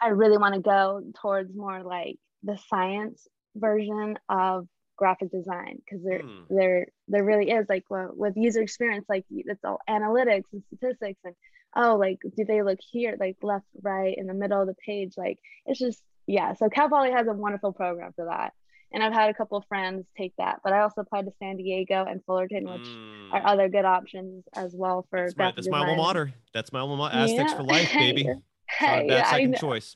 [0.00, 6.04] I really want to go towards more like the science version of graphic design because
[6.04, 6.44] there mm.
[6.48, 11.18] there there really is like well, with user experience like it's all analytics and statistics
[11.24, 11.34] and
[11.76, 15.14] oh, like, do they look here, like left, right, in the middle of the page?
[15.16, 16.54] Like, it's just, yeah.
[16.54, 18.52] So Cal Poly has a wonderful program for that.
[18.94, 21.56] And I've had a couple of friends take that, but I also applied to San
[21.56, 23.32] Diego and Fullerton, which mm.
[23.32, 26.32] are other good options as well for that's my, that's my alma mater.
[26.52, 27.16] That's my alma mater.
[27.16, 27.56] Aztecs yeah.
[27.56, 28.28] for life, baby.
[28.82, 29.94] hey, bad second choice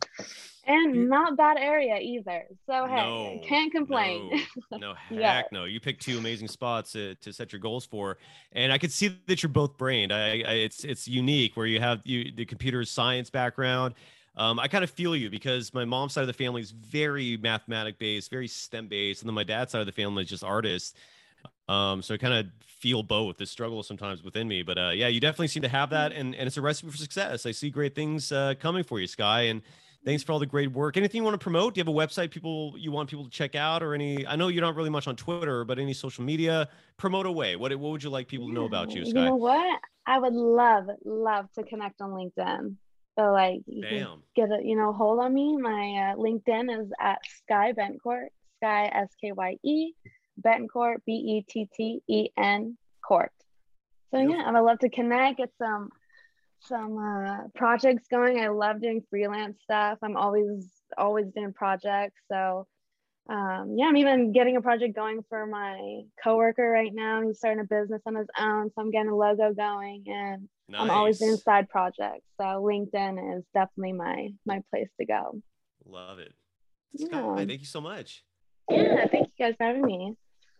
[0.66, 2.45] and not bad area either.
[2.66, 4.45] So hey, no, can't complain.
[4.70, 5.43] No, no heck yeah.
[5.53, 5.64] no.
[5.64, 8.18] You picked two amazing spots to, to set your goals for,
[8.53, 10.12] and I could see that you're both brained.
[10.12, 13.95] I, I it's it's unique where you have you the computer science background.
[14.37, 17.39] Um, I kind of feel you because my mom's side of the family is very
[17.39, 20.45] mathematic based, very STEM based, and then my dad's side of the family is just
[20.45, 20.95] artists.
[21.68, 25.08] Um, so I kind of feel both the struggle sometimes within me, but uh, yeah,
[25.08, 27.46] you definitely seem to have that, and, and it's a recipe for success.
[27.46, 29.62] I see great things uh, coming for you, Sky, and
[30.06, 30.96] Thanks for all the great work.
[30.96, 31.74] Anything you want to promote?
[31.74, 34.36] Do you have a website people you want people to check out or any I
[34.36, 37.56] know you're not really much on Twitter, but any social media, promote away.
[37.56, 39.18] What what would you like people to know about you, Sky?
[39.18, 39.80] You know what?
[40.06, 42.76] I would love, love to connect on LinkedIn.
[43.18, 44.22] So like you Damn.
[44.36, 45.56] get a you know hold on me.
[45.56, 48.28] My uh, LinkedIn is at Sky Bettencourt,
[48.62, 49.92] Sky S K Y E,
[50.41, 52.76] Bettencourt B E T T E N
[53.07, 53.32] Court.
[54.12, 55.91] So yeah, I would love to connect, get some
[56.61, 58.41] some uh, projects going.
[58.41, 59.99] I love doing freelance stuff.
[60.03, 62.20] I'm always always doing projects.
[62.30, 62.66] So
[63.28, 67.22] um, yeah, I'm even getting a project going for my coworker right now.
[67.22, 70.80] He's starting a business on his own, so I'm getting a logo going, and nice.
[70.80, 72.26] I'm always doing side projects.
[72.37, 75.41] So LinkedIn is definitely my my place to go.
[75.84, 76.34] Love it.
[76.97, 78.24] Sky, thank you so much.
[78.70, 80.14] Yeah, thank you guys for having me.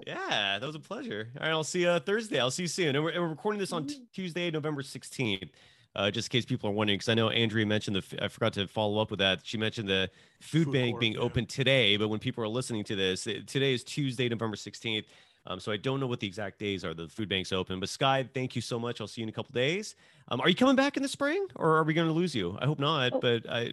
[0.07, 1.29] Yeah, that was a pleasure.
[1.37, 2.39] All right, I'll see you Thursday.
[2.39, 2.97] I'll see you soon.
[2.97, 5.51] And we're, and we're recording this on t- Tuesday, November 16th.
[5.95, 8.01] Uh, just in case people are wondering, because I know Andrea mentioned the.
[8.01, 9.41] f- I forgot to follow up with that.
[9.45, 10.11] She mentioned the
[10.43, 11.21] food, Food bank court, being yeah.
[11.21, 15.05] open today, but when people are listening to this, it- today is Tuesday, November 16th.
[15.47, 16.93] Um, so I don't know what the exact days are.
[16.93, 17.81] The food bank's open.
[17.81, 19.01] But Sky, thank you so much.
[19.01, 19.95] I'll see you in a couple days.
[20.29, 22.59] Um, are you coming back in the spring, or are we going to lose you?
[22.61, 23.13] I hope not.
[23.15, 23.21] Oh.
[23.21, 23.73] But I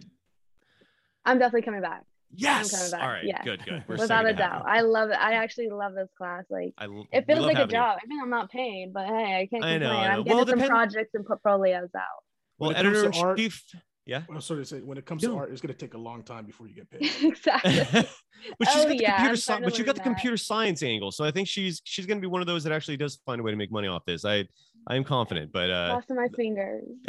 [1.26, 2.04] I'm definitely coming back.
[2.36, 2.72] Yes.
[2.74, 3.04] I'm coming.
[3.06, 3.42] All right, yeah.
[3.42, 3.84] good, good.
[3.88, 4.64] We're Without a excited to have doubt.
[4.68, 5.16] I love it.
[5.18, 6.44] I actually love this class.
[6.50, 7.76] Like I l- it feels like a having you.
[7.80, 7.98] job.
[8.02, 9.80] I mean, I'm not paid, but hey, I can't I complain.
[9.80, 10.10] know, I know.
[10.10, 12.02] I'm getting Well, some depend- projects and portfolios out.
[12.58, 13.62] Well, When it comes editor in art- chief.
[14.06, 14.22] Yeah.
[14.30, 15.30] I'm sorry to say, when it comes No.
[15.30, 17.10] to art, it's going to take a long time before you get paid.
[17.24, 17.72] exactly.
[18.58, 19.64] but she's Oh, got the yeah, computer science.
[19.64, 20.04] But to you got the that.
[20.04, 22.72] computer science angle, so I think she's she's going to be one of those that
[22.72, 24.26] actually does find a way to make money off this.
[24.26, 24.44] I
[24.86, 25.52] I am confident.
[25.52, 26.84] But uh, Crossing my fingers.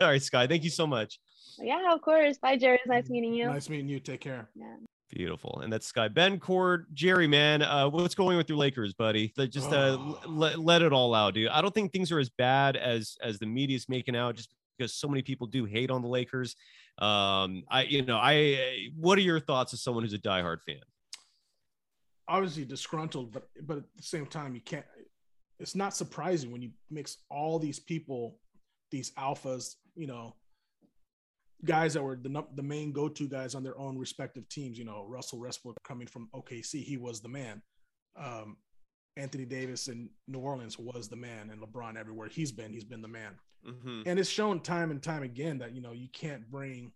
[0.00, 1.20] all right, Sky, thank you so much.
[1.60, 2.38] Yeah, of course.
[2.38, 2.76] Bye, Jerry.
[2.76, 3.46] It's nice meeting you.
[3.46, 4.00] Nice meeting you.
[4.00, 4.48] Take care.
[4.54, 4.76] Yeah.
[5.10, 7.62] Beautiful, and that's Sky Bettencourt, Jerry, man.
[7.62, 9.32] Uh, what's going with your Lakers, buddy?
[9.38, 11.48] Like, Just uh, l- let let it all out, dude.
[11.48, 14.92] I don't think things are as bad as as the media's making out, just because
[14.92, 16.56] so many people do hate on the Lakers.
[16.98, 20.80] Um, I you know I what are your thoughts as someone who's a diehard fan?
[22.28, 24.84] Obviously disgruntled, but but at the same time, you can't.
[25.58, 28.38] It's not surprising when you mix all these people,
[28.90, 30.34] these alphas, you know,
[31.64, 34.78] guys that were the the main go to guys on their own respective teams.
[34.78, 37.62] You know, Russell Westbrook coming from OKC, he was the man.
[38.16, 38.56] Um,
[39.16, 43.02] Anthony Davis in New Orleans was the man, and LeBron everywhere he's been, he's been
[43.02, 43.32] the man.
[43.66, 44.04] Mhm.
[44.06, 46.92] And it's shown time and time again that you know you can't bring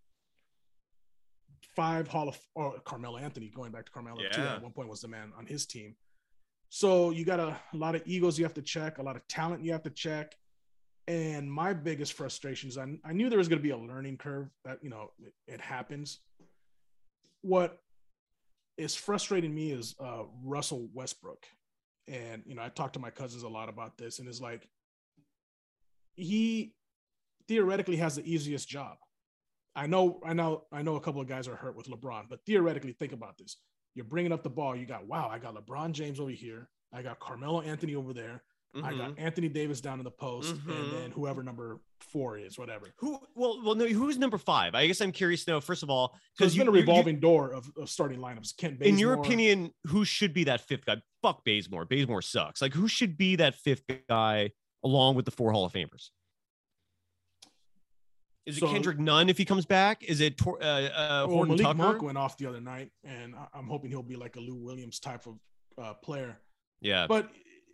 [1.75, 4.41] five Hall of or Carmelo Anthony going back to Carmelo too.
[4.57, 5.97] At one point was the man on his team.
[6.69, 9.27] So you got a, a lot of egos you have to check, a lot of
[9.29, 10.37] talent you have to check.
[11.09, 14.19] And my biggest frustration is I, I knew there was going to be a learning
[14.19, 16.21] curve that you know it, it happens.
[17.41, 17.79] What
[18.79, 21.45] is frustrating me is uh, Russell Westbrook,
[22.07, 24.69] and you know I talked to my cousins a lot about this, and it's like
[26.15, 26.75] he
[27.49, 28.97] theoretically has the easiest job.
[29.75, 30.97] I know, I know, I know.
[30.97, 33.57] A couple of guys are hurt with LeBron, but theoretically, think about this:
[33.97, 34.77] you're bringing up the ball.
[34.77, 36.69] You got wow, I got LeBron James over here.
[36.93, 38.43] I got Carmelo Anthony over there.
[38.83, 40.91] I got Anthony Davis down in the post, and Mhm.
[40.93, 42.95] then whoever number four is, whatever.
[42.97, 43.19] Who?
[43.35, 43.87] Well, well, no.
[43.87, 44.75] Who's number five?
[44.75, 45.61] I guess I'm curious to know.
[45.61, 48.19] First of all, So it's you- been a you- you- revolving door of, of starting
[48.19, 48.57] lineups.
[48.57, 48.89] Kent Bazemore.
[48.95, 51.03] in your opinion, who should be that fifth guy?
[51.21, 51.85] Fuck Bazemore.
[51.85, 52.63] Bazemore sucks.
[52.63, 54.53] Like, who should be that fifth guy
[54.83, 56.11] along with the four Hall of Famers?
[58.45, 60.03] Is it So- Kendrick Nunn if he comes back?
[60.03, 60.89] Is it Tor- uh, uh,
[61.29, 61.75] well, Horton Malik Tucker?
[61.79, 64.99] Monk went off the other night, and I'm hoping he'll be like a Lou Williams
[64.99, 65.39] type of
[65.79, 66.41] uh, player.
[66.81, 67.07] Yeah.
[67.07, 67.33] But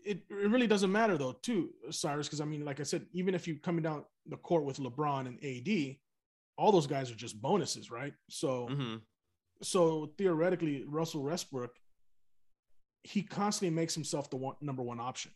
[0.08, 3.34] it, it really doesn't matter though, too, Cyrus, because I mean, like I said, even
[3.34, 5.96] if you're coming down the court with LeBron and AD,
[6.56, 8.12] all those guys are just bonuses, right?
[8.28, 9.00] So, Mhm.
[9.62, 11.74] so theoretically, Russell Westbrook,
[13.04, 15.32] he constantly makes himself the one, number one option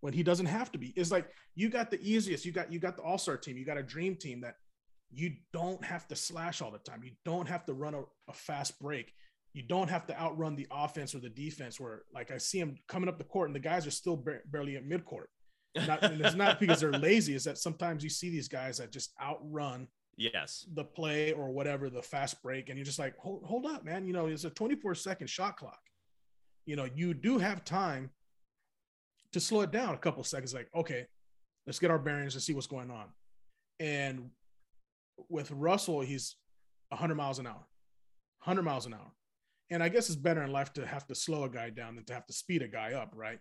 [0.00, 0.88] when he doesn't have to be.
[0.96, 2.44] It's like you got the easiest.
[2.44, 3.56] You got you got the All Star team.
[3.56, 4.56] You got a dream team that
[5.10, 7.02] you don't have to slash all the time.
[7.04, 9.12] You don't have to run a, a fast break.
[9.58, 11.80] You don't have to outrun the offense or the defense.
[11.80, 14.38] Where like I see him coming up the court and the guys are still ba-
[14.46, 15.26] barely at midcourt.
[15.74, 17.34] Not, and it's not because they're lazy.
[17.34, 20.64] It's that sometimes you see these guys that just outrun Yes.
[20.74, 24.06] the play or whatever the fast break, and you're just like, hold, hold up, man.
[24.06, 25.80] You know, it's a 24 second shot clock.
[26.64, 28.10] You know, you do have time
[29.32, 30.54] to slow it down a couple seconds.
[30.54, 31.06] Like, okay,
[31.66, 33.06] let's get our bearings and see what's going on.
[33.80, 34.30] And
[35.28, 36.36] with Russell, he's
[36.90, 37.66] 100 miles an hour,
[38.44, 39.12] 100 miles an hour.
[39.70, 42.04] And I guess it's better in life to have to slow a guy down than
[42.04, 43.38] to have to speed a guy up, right?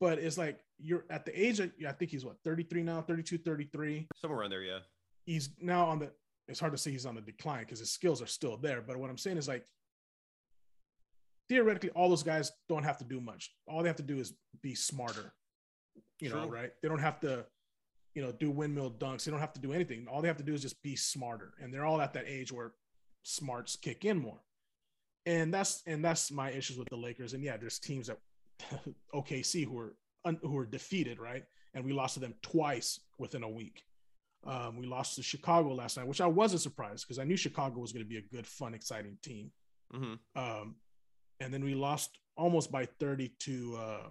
[0.00, 3.38] But it's like you're at the age of, I think he's what, 33 now, 32,
[3.38, 4.78] 33 Somewhere around there, yeah.
[5.24, 6.10] he's now on the
[6.48, 8.96] it's hard to say he's on the decline because his skills are still there but
[8.96, 9.66] what i'm saying is like
[11.48, 13.54] theoretically all those guys don't have to do much.
[13.68, 15.32] All they have to do is be smarter
[16.20, 16.72] you know right?
[16.82, 17.46] They don't have to
[18.14, 19.24] you know do windmill dunks.
[19.24, 20.06] They don't have to do anything.
[20.10, 22.52] All they have to do is just be smarter and they're all at that age
[22.52, 22.72] where
[23.22, 24.40] smarts kick in more
[25.26, 28.18] and that's and that's my issues with the lakers and yeah there's teams that
[29.14, 29.94] okc who are
[30.42, 33.82] who are defeated right and we lost to them twice within a week
[34.46, 37.80] um, we lost to Chicago last night, which I wasn't surprised because I knew Chicago
[37.80, 39.50] was going to be a good, fun, exciting team.
[39.92, 40.18] Mhm.
[40.36, 40.76] Um,
[41.40, 44.08] and then we lost almost by 30 to uh,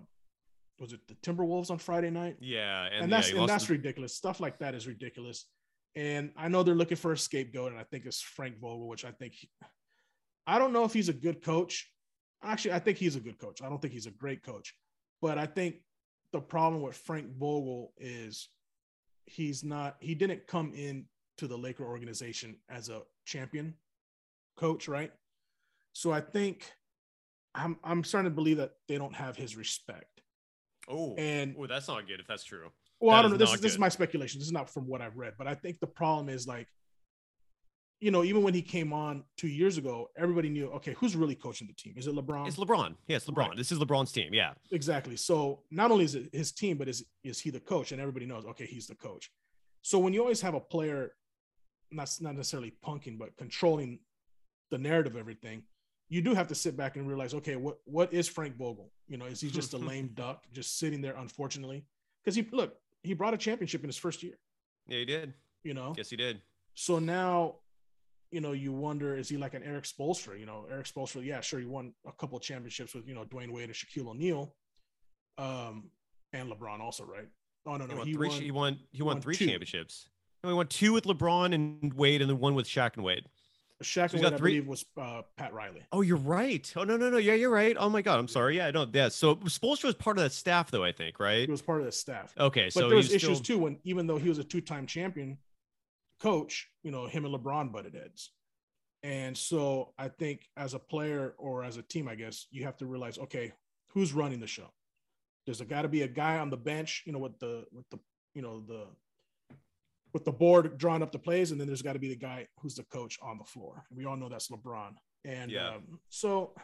[0.77, 2.35] was it the Timberwolves on Friday night?
[2.41, 4.13] Yeah, and, And, that's he and that's to- ridiculous.
[4.13, 5.45] Stuff like that is ridiculous.
[5.95, 9.05] And I know they're looking for a scapegoat, and I think it's Frank Vogel, which
[9.05, 9.49] I think he-
[10.47, 11.89] I don't know if he's a good coach.
[12.43, 13.61] Actually, I think he's a good coach.
[13.61, 14.75] I don't think he's a great coach,
[15.21, 15.77] but I think
[16.31, 18.49] the problem with Frank Vogel is
[19.25, 21.05] he's not he didn't come in
[21.37, 23.73] to the Laker organization as a champion
[24.57, 25.11] coach, right?
[25.93, 26.71] So I think
[27.55, 30.21] I'm I'm starting to believe that they don't have his respect.
[30.87, 32.69] Oh, and oh, that's not good if that's true.
[32.99, 33.37] Well, That I don't know.
[33.37, 34.39] This this is my speculation.
[34.39, 36.67] This is not from what I've read, but I think the problem is like,
[38.01, 41.35] you know, even when he came on two years ago, everybody knew, okay, who's really
[41.35, 41.93] coaching the team?
[41.97, 42.47] Is it LeBron?
[42.47, 42.95] It's LeBron.
[43.07, 43.55] Yeah, it's LeBron.
[43.55, 44.33] This is LeBron's team.
[44.33, 44.53] Yeah.
[44.71, 45.15] Exactly.
[45.15, 47.91] So not only is it his team, but is is he the coach?
[47.91, 49.31] And everybody knows, okay, he's the coach.
[49.81, 51.13] So when you always have a player,
[51.91, 53.99] not not necessarily punking, but controlling
[54.71, 55.63] the narrative of everything,
[56.09, 58.91] you do have to sit back and realize, okay, what what is Frank Vogel?
[59.07, 61.85] You know, is he just a lame duck, just sitting there, unfortunately?
[62.23, 64.37] Because he look, he brought a championship in his first year.
[64.87, 65.33] Yeah, he did.
[65.63, 66.41] You know, Yes, he did.
[66.75, 67.55] so now,
[68.31, 70.39] you know, you wonder, is he like an Erik Spoelstra?
[70.39, 73.23] You know, Erik Spoelstra, yeah, sure, he won a couple of championships with, you know,
[73.23, 74.53] Dwyane Wade and Shaquille O'Neal,
[75.37, 75.89] um,
[76.33, 77.27] and LeBron also, right?
[77.65, 78.45] Oh no, no, he won three.
[78.45, 78.79] he won.
[78.91, 79.45] He won, won three two.
[79.45, 80.07] championships.
[80.43, 83.25] No, he won two with LeBron and Wade, and then one with Shaq and Wade.
[83.83, 85.81] Shaq So and Wade, I believe, was uh, Pat Riley.
[85.91, 86.71] Oh, you're right.
[86.75, 87.17] Oh no, no, no.
[87.17, 87.75] Yeah, you're right.
[87.79, 88.57] Oh my God, I'm sorry.
[88.57, 88.85] Yeah, I know.
[88.91, 89.09] Yeah.
[89.09, 90.83] So Spoelstra was part of that staff, though.
[90.83, 91.45] I think, right?
[91.45, 92.33] He was part of the staff.
[92.39, 94.85] Okay, but so there was issues still- too when even though he was a two-time
[94.85, 95.37] champion
[96.19, 98.31] coach, you know, him and LeBron butted heads.
[99.03, 102.77] And so I think as a player or as a team, I guess you have
[102.77, 103.53] to realize, okay,
[103.89, 104.69] who's running the show?
[105.45, 107.87] There's a got to be a guy on the bench, you know, with the with
[107.91, 107.99] the
[108.33, 108.87] you know the
[110.11, 112.47] with the board drawing up the plays, and then there's got to be the guy
[112.59, 113.83] who's the coach on the floor.
[113.95, 114.93] We all know that's LeBron.
[115.23, 115.75] And Yeah.
[115.75, 116.55] um, so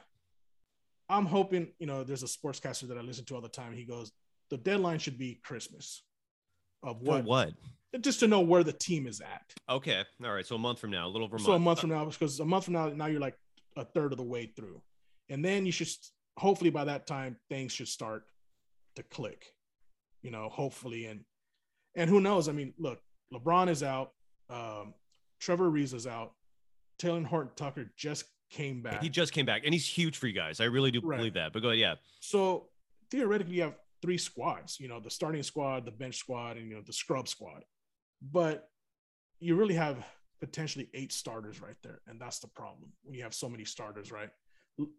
[1.09, 3.73] I'm hoping, you know, there's a sportscaster that I listen to all the time.
[3.73, 4.11] He goes,
[4.49, 6.03] the deadline should be Christmas.
[6.81, 7.25] Of For what?
[7.25, 7.53] what?
[7.99, 9.53] Just to know where the team is at.
[9.69, 10.03] Okay.
[10.23, 10.45] All right.
[10.45, 11.45] So a month from now, a little over a month.
[11.45, 13.37] So a month from now, because a month from now, now you're like
[13.75, 14.81] a third of the way through,
[15.29, 15.89] and then you should
[16.37, 18.23] hopefully by that time things should start
[18.95, 19.45] to click,
[20.21, 21.21] you know, hopefully, and
[21.95, 22.47] and who knows?
[22.47, 22.99] I mean, look,
[23.33, 24.11] LeBron is out,
[24.49, 24.93] um,
[25.41, 26.31] Trevor Ariza is out,
[27.01, 29.01] Talen Horton Tucker just came back.
[29.03, 30.59] He just came back, and he's huge for you guys.
[30.61, 31.17] I really do Right.
[31.17, 31.51] believe that.
[31.53, 31.79] But go ahead.
[31.79, 31.95] Yeah.
[32.21, 32.69] So
[33.09, 34.79] theoretically, you have three squads.
[34.79, 37.63] You know, the starting squad, the bench squad, and you know the scrub squad.
[38.21, 38.69] But
[39.39, 40.05] you really have
[40.39, 44.11] potentially eight starters right there, and that's the problem when you have so many starters,
[44.11, 44.29] right?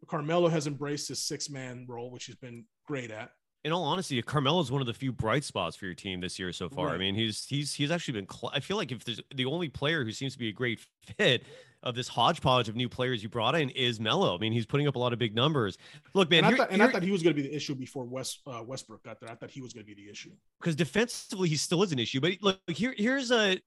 [0.07, 3.31] Carmelo has embraced his six man role, which he's been great at.
[3.65, 6.53] in all honesty, Carmelo's one of the few bright spots for your team this year
[6.53, 6.91] so far.
[6.91, 8.29] I mean, he's he's he's actually been.
[8.29, 10.81] Cl- I feel like if there's the only player who seems to be a great
[11.17, 11.45] fit
[11.83, 14.35] of this hodgepodge of new players you brought in is Melo.
[14.35, 15.77] I mean, he's putting up a lot of big numbers.
[16.15, 17.55] Look, man, and I, here- thought, and I thought he was going to be the
[17.55, 19.31] issue before West uh, Westbrook got there.
[19.31, 20.31] I thought he was going to be the issue.
[20.61, 22.21] because defensively he still is an issue.
[22.21, 23.59] But look, here here's a.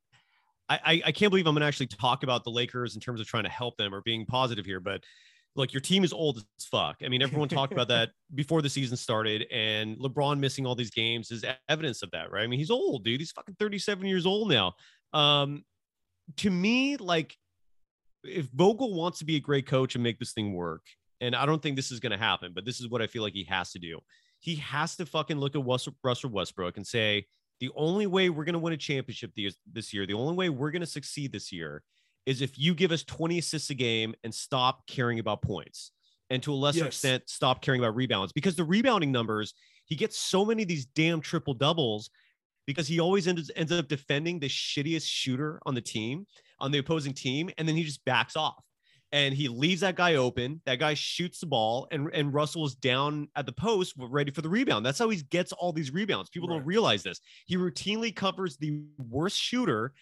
[0.68, 3.28] I, I I can't believe I'm gonna actually talk about the Lakers in terms of
[3.28, 5.04] trying to help them or being positive here, but
[5.56, 6.98] look, your team is old as fuck.
[7.04, 10.92] I mean, everyone talked about that before the season started, and LeBron missing all these
[10.92, 12.44] games is evidence of that, right?
[12.44, 13.20] I mean, he's old, dude.
[13.22, 14.74] He's fucking 37 years old now.
[15.14, 15.64] Um,
[16.38, 17.38] to me, like,
[18.28, 20.84] if Vogel wants to be a great coach and make this thing work,
[21.22, 23.24] and I don't think this is going to happen, but this is what I feel
[23.24, 24.00] like he has to do.
[24.40, 27.26] He has to fucking look at Russell Westbrook and say,
[27.60, 29.32] the only way we're going to win a championship
[29.66, 31.84] this, year, the only way we're going to succeed this year
[32.26, 35.92] is if you give us 20 assists a game and stop caring about points.
[36.30, 36.88] And to a lesser Yes.
[36.88, 39.54] extent, stop caring about rebounds because the rebounding numbers,
[39.86, 42.10] he gets so many of these damn triple doubles
[42.66, 46.26] because he always ends, ends up defending the shittiest shooter on the team,
[46.60, 48.64] on the opposing team, and then he just backs off.
[49.12, 50.62] And he leaves that guy open.
[50.66, 54.42] That guy shoots the ball, and, and Russell is down at the post, ready for
[54.42, 54.86] the rebound.
[54.86, 56.30] That's how he gets all these rebounds.
[56.30, 57.22] People don't realize this.
[57.46, 59.94] He routinely covers the worst shooter,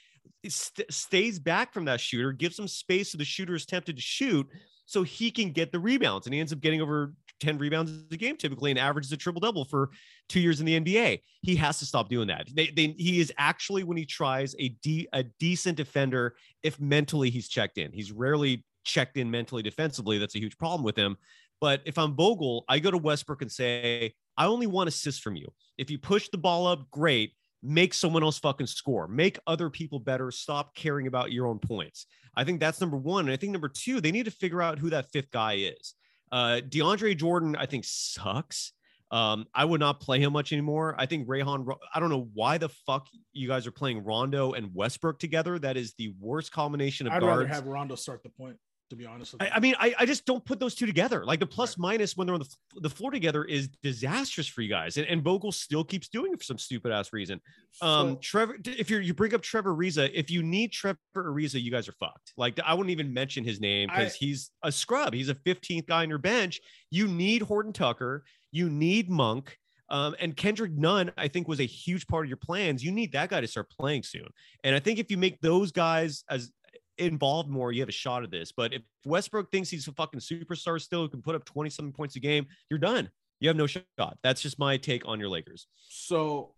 [0.47, 4.01] st- stays back from that shooter, gives him space so the shooter is tempted to
[4.01, 4.47] shoot,
[4.86, 6.26] so he can get the rebounds.
[6.26, 7.14] And he ends up getting over
[7.44, 9.89] 10 rebounds a game typically and averages a triple double for
[10.30, 11.20] two years in the NBA.
[11.41, 12.48] He has to stop doing that.
[12.54, 17.30] They, they, he is actually, when he tries, a, de- a decent defender if mentally
[17.30, 17.91] he's checked in.
[17.91, 20.18] He's rarely checked in mentally defensively.
[20.18, 21.18] That's a huge problem with him.
[21.60, 25.36] But if I'm Vogel, I go to Westbrook and say, I only want assists from
[25.36, 25.48] you.
[25.78, 27.34] If you push the ball up, great.
[27.62, 29.08] Make someone else fucking score.
[29.08, 30.32] Make other people better.
[30.32, 32.06] Stop caring about your own points.
[32.36, 33.26] I think that's number one.
[33.26, 35.94] And I think number two, they need to figure out who that fifth guy is.
[36.34, 38.74] Uh, DeAndre Jordan, I think, sucks.
[39.12, 40.96] Um, I would not play him much anymore.
[40.98, 44.74] I think Rajon, I don't know why the fuck you guys are playing Rondo and
[44.74, 45.60] Westbrook together.
[45.60, 47.24] That is the worst combination of guards.
[47.24, 48.58] I'd rather have Rondo start the point,
[48.94, 49.34] to be honest.
[49.34, 49.52] With I, you.
[49.56, 51.26] I mean, I, I just don't put those two together.
[51.26, 54.70] Like the plus minus when they're on the, the floor together is disastrous for you
[54.70, 54.98] guys.
[54.98, 57.41] And, and Vogel still keeps doing it for some stupid ass reason.
[57.82, 61.62] Um, So- Trevor, if you're, you bring up Trevor Ariza, if you need Trevor Ariza,
[61.62, 62.34] you guys are fucked.
[62.38, 65.14] Like I wouldn't even mention his name because he's a scrub.
[65.14, 66.62] He's a 15th guy on your bench.
[66.91, 68.24] You need Horton Tucker.
[68.52, 69.58] You need Monk.
[69.89, 72.84] Um, and Kendrick Nunn, I think, was a huge part of your plans.
[72.84, 74.28] You need that guy to start playing soon.
[74.64, 76.52] And I think if you make those guys as
[76.98, 78.52] involved more, you have a shot at this.
[78.52, 81.94] But if Westbrook thinks he's a fucking superstar still, who can put up 20 something
[81.94, 83.10] points a game, you're done.
[83.39, 84.18] You have no shot.
[84.24, 85.68] That's just my take on your Lakers.
[85.89, 86.54] So,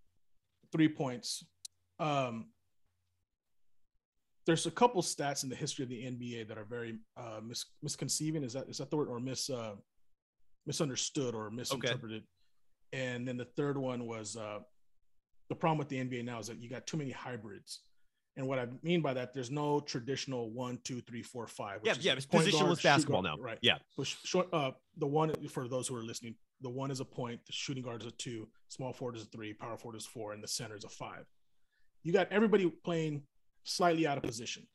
[0.71, 1.43] three points.
[1.99, 2.47] Um,
[4.45, 7.65] there's a couple stats in the history of the NBA that are very uh, mis-
[7.81, 8.43] misconceiving.
[8.43, 9.73] Is that is that the word or mis uh,
[10.67, 12.23] misunderstood or misinterpreted?
[12.93, 14.59] And then the third one was uh,
[15.49, 17.81] the problem with the NBA now is that you got too many hybrids.
[18.37, 21.79] And what I mean by that, there's no traditional one, two, three, four, five.
[21.83, 23.43] Yeah, yeah, it's positionless guard, basketball guard, now.
[23.43, 23.57] right?
[23.61, 23.77] Yeah.
[24.03, 27.53] Short, uh, the one for those who are listening, the one is a point, the
[27.53, 30.43] shooting guard is a two, small forward is a three, power forward is four, and
[30.43, 31.25] the center is a five.
[32.03, 33.23] You got everybody playing
[33.63, 34.67] slightly out of position.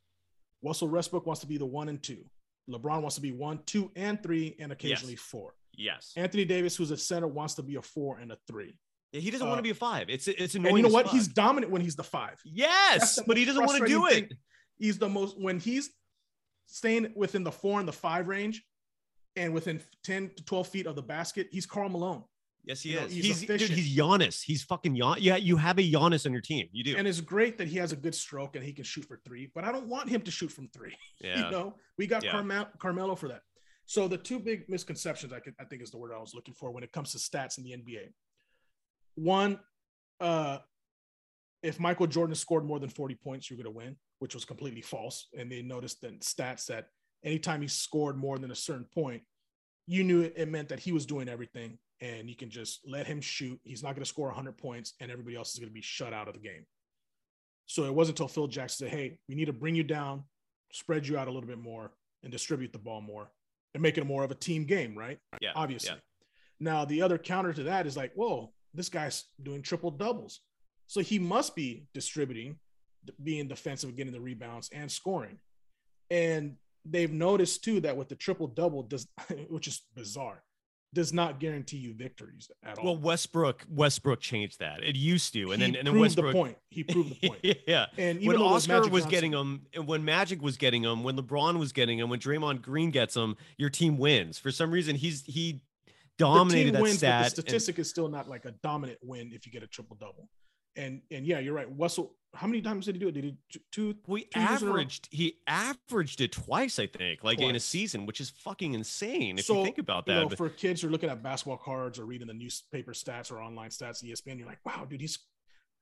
[0.62, 2.24] Russell Westbrook wants to be the one and two.
[2.68, 5.20] LeBron wants to be one, two, and three, and occasionally Yes.
[5.22, 5.54] four.
[5.76, 6.12] Yes.
[6.16, 8.76] Anthony Davis, who's a center, wants to be a four and a three.
[9.12, 10.08] Yeah, he doesn't want Uh, to be a five.
[10.08, 11.06] It's it's And you know what?
[11.06, 11.14] fuck.
[11.14, 12.40] He's dominant when he's the five.
[12.44, 14.12] Yes, the but he doesn't want to do it.
[14.12, 14.28] thing.
[14.78, 15.90] He's the most when he's
[16.66, 18.62] staying within the four and the five range,
[19.36, 21.48] and within ten to twelve feet of the basket.
[21.50, 22.24] He's Karl Malone,
[22.64, 23.12] Yes, he You know, is.
[23.12, 24.42] he's He's, dude, he's Giannis.
[24.42, 25.16] He's fucking Gian.
[25.18, 26.68] Yeah, you have a Giannis on your team.
[26.72, 26.96] You do.
[26.96, 29.50] and it's great that he has a good stroke and he can shoot for three.
[29.54, 30.94] But I don't want him to shoot from three.
[31.20, 31.44] Yeah.
[31.46, 32.32] you know, we got Yeah.
[32.32, 33.42] Carmel- Carmelo for that.
[33.86, 36.54] So the two big misconceptions I could I think is the word I was looking
[36.54, 38.12] for when it comes to stats in the NBA.
[39.14, 39.58] One,
[40.20, 40.58] uh,
[41.62, 44.80] if Michael Jordan scored more than 40 points, you're going to win, which was completely
[44.80, 45.28] false.
[45.38, 46.86] And they noticed in stats that
[47.24, 49.22] anytime he scored more than a certain point,
[49.86, 53.06] you knew it, it meant that he was doing everything and you can just let
[53.06, 53.60] him shoot.
[53.64, 56.12] He's not going to score 100 points and everybody else is going to be shut
[56.12, 56.64] out of the game.
[57.66, 60.24] So it wasn't until Phil Jackson said, Hey, we need to bring you down,
[60.72, 61.92] spread you out a little bit more,
[62.22, 63.30] and distribute the ball more
[63.74, 65.18] and make it more of a team game, right?
[65.40, 65.90] Yeah, Obviously.
[65.90, 65.96] yeah.
[66.58, 70.40] Now, the other counter to that is like, whoa, this guy's doing triple doubles.
[70.86, 72.56] So he must be distributing,
[73.22, 75.38] being defensive, getting the rebounds, and scoring.
[76.10, 79.06] And they've noticed too that with the triple double does,
[79.48, 80.42] which is bizarre,
[80.92, 82.84] does not guarantee you victories at all.
[82.84, 84.82] Well, Westbrook Westbrook changed that.
[84.82, 86.56] It used to, and He then and then proved the point.
[86.70, 87.40] He proved the point.
[87.66, 87.86] yeah.
[87.96, 91.04] And even when was Oscar Magic was getting them, and when Magic was getting them,
[91.04, 94.38] when LeBron was getting them, when Draymond Green gets them, your team wins.
[94.38, 95.60] For some reason, he's he
[96.20, 97.22] dominated the team that wins, stat.
[97.24, 99.96] but the statistic is still not like a dominant win if you get a triple
[100.00, 100.28] double.
[100.76, 101.66] And and yeah, you're right.
[101.76, 103.12] Russell, how many times did he do it?
[103.12, 103.36] Did he
[103.72, 103.96] two?
[104.06, 104.76] we two years in a row?
[104.76, 109.38] averaged he averaged it twice, I think, like in a season, which is fucking insane
[109.38, 110.20] if so you think about you that.
[110.20, 113.32] know, but- for kids who are looking at basketball cards or reading the newspaper stats
[113.32, 115.18] or online stats, ESPN, you're like, wow, dude, he's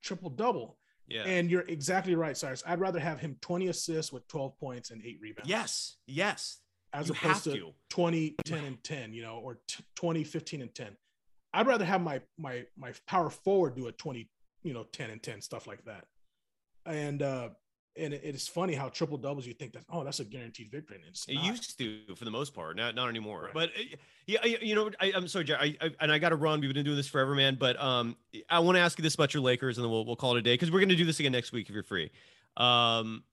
[0.03, 0.79] triple double.
[1.07, 1.25] yeah.
[1.25, 2.63] And you're exactly right, Cyrus.
[2.67, 5.49] I'd rather have him 20 assists with 12 points and eight rebounds.
[5.51, 6.59] yes, yes.
[6.93, 7.73] As you opposed to, to.
[7.91, 10.97] 20 10 and 10 you know or t- 20 15 and 10
[11.55, 14.29] i'd rather have my my my power forward do a 20
[14.63, 16.05] you know 10 and 10 stuff like that
[16.87, 17.49] and uh
[18.01, 20.97] and it, it's funny how triple doubles you think that oh that's a guaranteed victory
[20.97, 21.45] and it's It not.
[21.47, 23.45] used to for the most part, not not anymore.
[23.45, 23.55] Right.
[23.55, 26.37] But uh, yeah, you know, I, I'm sorry, Jerry, I, I, and I got to
[26.37, 26.61] run.
[26.61, 27.57] We've been doing this forever, man.
[27.59, 28.15] But um,
[28.49, 30.39] I want to ask you this about your Lakers, and then we'll we'll call it
[30.39, 32.13] a day because we're going to do this again next week if you're free.
[32.57, 33.25] Um,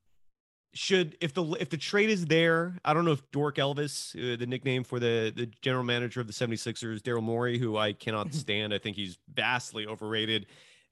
[0.75, 4.35] should if the if the trade is there, I don't know if Dork Elvis, uh,
[4.37, 8.33] the nickname for the the general manager of the 76ers, Daryl Morey, who I cannot
[8.33, 8.73] stand.
[8.73, 10.45] I think he's vastly overrated,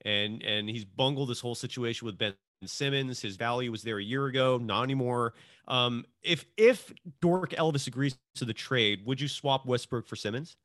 [0.05, 2.33] and and he's bungled this whole situation with Ben
[2.65, 3.21] Simmons.
[3.21, 5.33] His value was there a year ago, not anymore.
[5.67, 10.55] Um, if if Dork Elvis agrees to the trade, would you swap Westbrook for Simmons?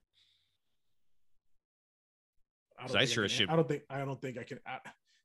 [2.78, 4.78] I, I think sure can- should- I don't think I don't think I can I,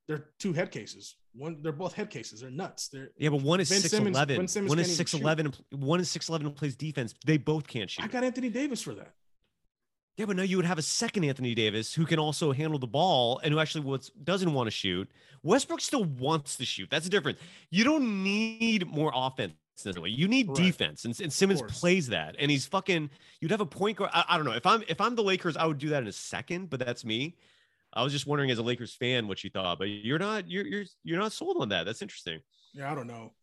[0.07, 3.59] they're two head cases one they're both head cases they're nuts they're Yeah, but one
[3.59, 4.35] is six eleven.
[4.67, 5.53] One is six eleven.
[5.71, 7.13] One is six eleven and plays defense.
[7.25, 8.03] They both can't shoot.
[8.03, 9.13] I got Anthony Davis for that
[10.17, 12.87] Yeah, but now you would have a second Anthony Davis who can also handle the
[12.87, 15.09] ball and who actually doesn't want to shoot.
[15.41, 16.89] Westbrook still wants to shoot.
[16.89, 17.39] That's the difference.
[17.69, 20.11] You don't need more offense necessarily.
[20.11, 22.35] You need defense, and, and Simmons plays that.
[22.39, 23.09] And he's fucking.
[23.39, 24.11] You'd have a point guard.
[24.13, 26.07] I, I don't know if I'm if I'm the Lakers, I would do that in
[26.07, 26.69] a second.
[26.69, 27.35] But that's me.
[27.93, 30.49] I was just wondering as a Lakers fan what you thought, but you're not.
[30.49, 31.85] You're you're you're not sold on that.
[31.85, 32.39] That's interesting.
[32.73, 33.33] yeah I don't know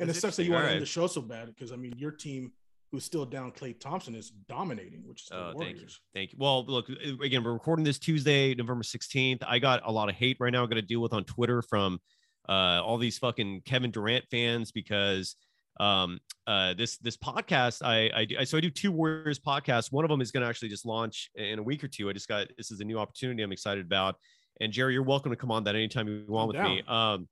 [0.00, 1.72] and That's it sucks that you want to All end the show so bad because
[1.72, 2.52] I mean your team
[2.90, 5.88] who's still down Klay Thompson is dominating which is the Oh, Warriors thank you.
[6.14, 6.38] Thank you.
[6.40, 6.88] Well, look,
[7.22, 9.42] again, we're recording this Tuesday, November 16th.
[9.46, 12.00] I got a lot of hate right now I'm to deal with on Twitter from
[12.48, 15.36] uh, all these fucking Kevin Durant fans because
[15.78, 19.92] um, uh, this this podcast, I, I, so I do two Warriors podcasts.
[19.92, 22.10] One of them is going to actually just launch in a week or two.
[22.10, 24.16] I just got this is a new opportunity I'm excited about.
[24.60, 26.82] And Jerry, you're welcome to come on that anytime you want with me.
[26.86, 27.28] Um,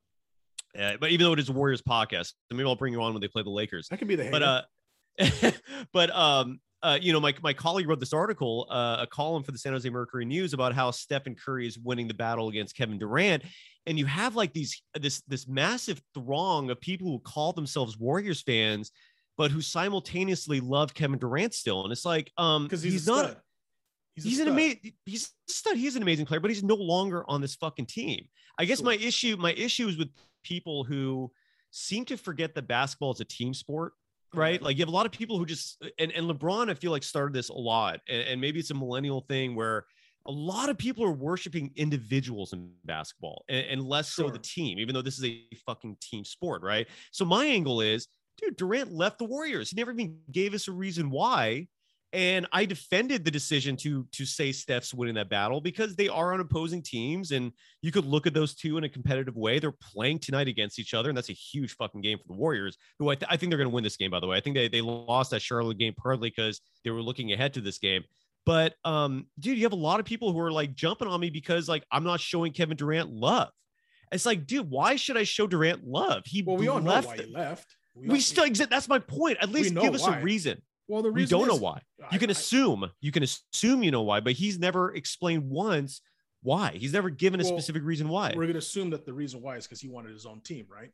[0.78, 3.12] uh, but even though it is a Warriors podcast, so maybe I'll bring you on
[3.12, 4.62] when they play the Lakers that could be the but uh
[5.92, 9.52] but um uh, you know, my, my colleague wrote this article, uh, a column for
[9.52, 12.98] the San Jose Mercury News about how Stephen Curry is winning the battle against Kevin
[12.98, 13.42] Durant.
[13.86, 18.42] And you have like these this this massive throng of people who call themselves Warriors
[18.42, 18.92] fans,
[19.36, 21.84] but who simultaneously love Kevin Durant still.
[21.84, 23.36] And it's like, um, because he's, he's not stud.
[24.14, 25.76] He's, he's, an amazing he's a stud.
[25.76, 28.26] He's an amazing player, but he's no longer on this fucking team.
[28.58, 28.86] I guess Sure.
[28.86, 30.10] my issue my issue is with
[30.42, 31.30] people who
[31.70, 33.94] seem to forget that basketball is a team sport.
[34.34, 34.60] Right.
[34.60, 37.02] Like you have a lot of people who just and, and LeBron, I feel like
[37.02, 38.00] started this a lot.
[38.08, 39.86] And, and maybe it's a millennial thing where
[40.26, 44.78] a lot of people are worshiping individuals in basketball and, and less so the team,
[44.78, 46.86] even though this is a fucking team sport, right?
[47.12, 49.70] So my angle is, dude, Durant left the Warriors.
[49.70, 51.68] He never even gave us a reason why.
[52.14, 56.32] And I defended the decision to to say Steph's winning that battle because they are
[56.32, 57.52] on opposing teams, and
[57.82, 59.58] you could look at those two in a competitive way.
[59.58, 62.78] They're playing tonight against each other, and that's a huge fucking game for the Warriors,
[62.98, 64.10] who I, th- I think they're going to win this game.
[64.10, 67.02] By the way, I think they they lost that Charlotte game partly because they were
[67.02, 68.04] looking ahead to this game.
[68.46, 71.28] But um, dude, you have a lot of people who are like jumping on me
[71.28, 73.50] because like I'm not showing Kevin Durant love.
[74.10, 76.22] It's like, dude, why should I show Durant love?
[76.24, 77.66] He Well, we all know why he left.
[77.94, 78.70] we, all- still exist.
[78.70, 79.36] That's my point.
[79.42, 80.18] At least give us why.
[80.18, 80.62] a reason.
[80.88, 81.82] Well, the We reason don't know is- why.
[82.02, 82.90] I- You can I- assume.
[83.00, 86.00] You can assume you know why, but he's never explained once
[86.42, 86.72] why.
[86.72, 88.32] He's never given a specific reason why.
[88.34, 90.90] We're gonna assume that the reason why is because he wanted his own team, right?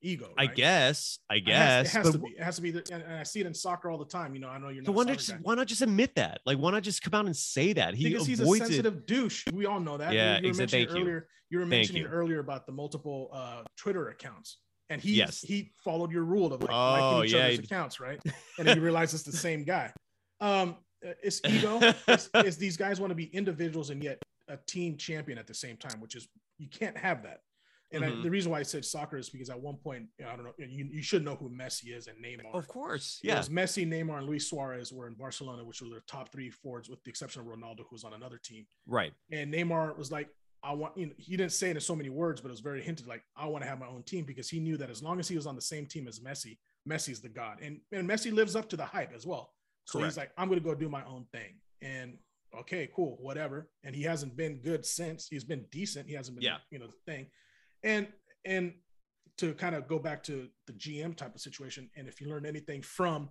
[0.00, 0.32] Ego.
[0.38, 1.18] I guess.
[1.28, 1.94] I It has, guess.
[1.94, 2.28] it has to be.
[2.28, 2.70] It has to be.
[2.70, 4.32] The, and, I see it in soccer all the time.
[4.34, 4.96] You know, I know you're so not.
[4.96, 5.38] why not just guy.
[5.42, 6.40] why not just admit that?
[6.46, 7.94] Like, why not just come out and say that?
[7.94, 8.66] He because he's a avoids it.
[8.66, 9.46] sensitive douche.
[9.52, 10.12] We all know that.
[10.12, 11.28] Yeah, you, you were mentioning thank earlier.
[11.50, 12.08] You were mentioning you.
[12.08, 14.58] earlier about the multiple uh, Twitter accounts,
[14.90, 15.40] and he Yes.
[15.40, 16.74] he followed your rule of like Oh,
[17.18, 18.20] liking each yeah, other's he- accounts, right?
[18.58, 19.92] And then you realize it's the same guy.
[20.40, 20.76] Um,
[21.06, 21.78] uh, it's ego.
[22.08, 25.54] it's, it's these guys want to be individuals and yet a team champion at the
[25.54, 26.28] same time, which is
[26.58, 27.40] you can't have that.
[27.90, 28.22] And I, Mhm.
[28.22, 30.88] the reason why I said soccer is because at one point, I don't know, you,
[30.92, 32.52] you should know who Messi is and Neymar.
[32.54, 33.18] Of course.
[33.22, 33.38] Yeah.
[33.40, 37.02] Messi, Neymar, and Luis Suarez were in Barcelona, which were their top three forwards, with
[37.04, 38.66] the exception of Ronaldo, who was on another team.
[38.86, 39.12] Right.
[39.32, 40.28] And Neymar was like,
[40.62, 42.60] I want, you know, he didn't say it in so many words, but it was
[42.60, 45.02] very hinted like, I want to have my own team because he knew that as
[45.02, 47.58] long as he was on the same team as Messi, Messi's the god.
[47.62, 49.52] And, and Messi lives up to the hype as well.
[49.84, 51.60] So he's like, I'm going to go do my own thing.
[51.80, 52.18] And
[52.60, 53.70] okay, cool, whatever.
[53.84, 55.28] And he hasn't been good since.
[55.28, 56.06] He's been decent.
[56.08, 56.56] He hasn't been, Yeah.
[56.70, 57.26] you know, the thing.
[57.84, 58.08] And,
[58.44, 58.74] and
[59.38, 62.44] to kind of go back to the GM type of situation, and if you learn
[62.44, 63.30] anything from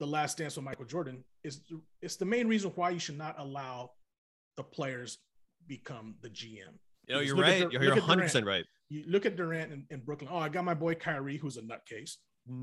[0.00, 1.60] the last dance with Michael Jordan, is
[2.02, 3.90] it's the main reason why you should not allow
[4.56, 5.18] the players
[5.68, 6.58] become the GM.
[7.08, 7.72] No, Because you're at right.
[7.72, 8.22] You're look at 100 Durant.
[8.22, 8.64] percent right.
[8.88, 10.28] You look at Durant in, in Brooklyn.
[10.32, 12.16] Oh, I got my boy Kyrie, who's a nutcase.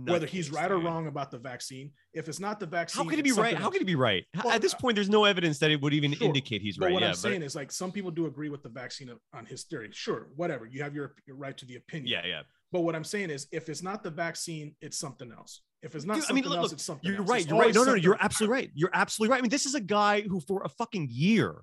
[0.06, 3.10] Whether he's Nutcase, right or wrong about the vaccine, if it's not the vaccine, How
[3.10, 3.58] could he be right?
[3.58, 4.24] How could he be right?
[4.42, 6.26] Well, At this uh, point, there's no evidence that it would even Sure.
[6.28, 6.94] indicate he's But right.
[6.94, 9.46] what yeah, I'm but saying is like some people do agree with the vaccine on
[9.46, 9.90] his theory.
[9.92, 10.66] Sure, whatever.
[10.66, 12.08] You have your, your right to the opinion.
[12.08, 12.42] yeah, yeah.
[12.72, 15.64] But what I'm saying is if it's not the vaccine, it's something else.
[15.82, 17.30] If it's not Dude, I something mean, look, else, it's something you're else.
[17.30, 17.42] right.
[17.42, 17.76] It's You're right.
[17.76, 17.96] No, no, no.
[17.96, 18.72] You're absolutely right.
[18.74, 19.40] You're absolutely right.
[19.40, 21.56] I mean, this is a guy who, for a fucking year,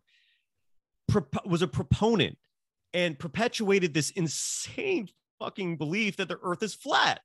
[1.45, 2.37] was a proponent
[2.93, 5.09] and perpetuated this insane
[5.39, 7.21] fucking belief that the Earth is flat.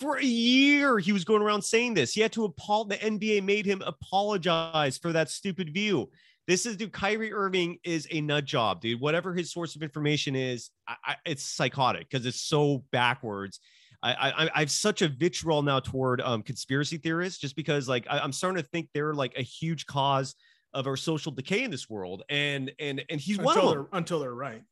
[0.00, 2.12] For a year, he was going around saying this.
[2.12, 3.00] He had to apologize.
[3.00, 6.08] The NBA made him apologize for that stupid view.
[6.46, 6.92] This is, dude.
[6.92, 9.00] Kyrie Irving is a nut job, dude.
[9.00, 13.60] Whatever his source of information is, I, I, it's psychotic because it's so backwards.
[14.02, 18.06] I, I I have such a vitriol now toward um, conspiracy theorists, just because like
[18.08, 20.36] I, I'm starting to think they're like a huge cause
[20.74, 23.88] of our social decay in this world, and and and he's one until of them.
[23.90, 24.62] they're, until they're right.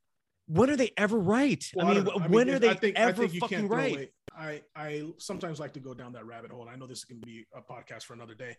[0.49, 1.64] When are they ever right?
[1.74, 2.11] Well, I mean, know.
[2.12, 4.11] wh- when are they I think, ever I fucking right?
[4.36, 6.68] I I sometimes like to go down that rabbit hole.
[6.70, 8.57] I know this can be a podcast for another day,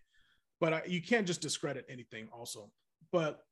[0.60, 2.28] but I, you can't just discredit anything.
[2.34, 2.72] Also,
[3.12, 3.46] but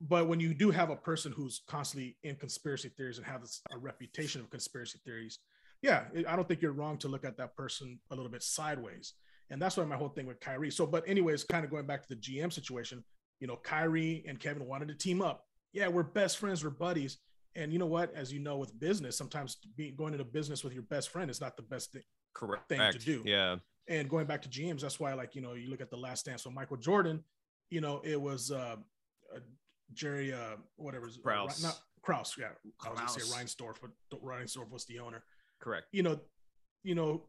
[0.00, 3.78] but when you do have a person who's constantly in conspiracy theories and has a
[3.78, 5.38] reputation of conspiracy theories,
[5.80, 9.14] yeah, I don't think you're wrong to look at that person a little bit sideways.
[9.50, 10.70] And that's why my whole thing with Kyrie.
[10.70, 13.04] So, but anyways, kind of going back to the GM situation,
[13.42, 15.46] you know, Kyrie and Kevin wanted to team up.
[15.72, 17.18] Yeah, we're best friends, we're buddies.
[17.56, 18.14] And you know what?
[18.14, 21.40] As you know, with business, sometimes being going into business with your best friend is
[21.40, 22.68] not the best thing, Correct.
[22.68, 23.20] thing to do.
[23.26, 23.56] Yeah.
[23.88, 26.24] And going back to GMs, that's why, like, you know, you look at the last
[26.24, 27.24] dance with Michael Jordan,
[27.68, 28.76] you know, it was uh,
[29.34, 29.40] uh
[29.92, 31.64] Jerry, uh, whatever, uh, Krause.
[31.64, 32.46] not Kraus, yeah.
[32.46, 33.28] I was gonna Krause.
[33.28, 33.74] say Reinsdorf,
[34.08, 35.24] but Reinsdorf was the owner.
[35.60, 35.86] Correct.
[35.90, 36.20] You know,
[36.84, 37.24] you know,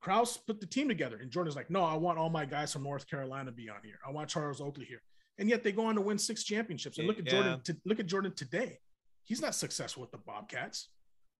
[0.00, 2.84] Krause put the team together, and Jordan's like, no, I want all my guys from
[2.84, 3.98] North Carolina to be on here.
[4.06, 5.02] I want Charles Oakley here,
[5.40, 6.98] and yet they go on to win six championships.
[6.98, 7.32] And look at Yeah.
[7.32, 7.60] Jordan.
[7.64, 8.78] To, look at Jordan today.
[9.24, 10.88] He's not successful with the Bobcats.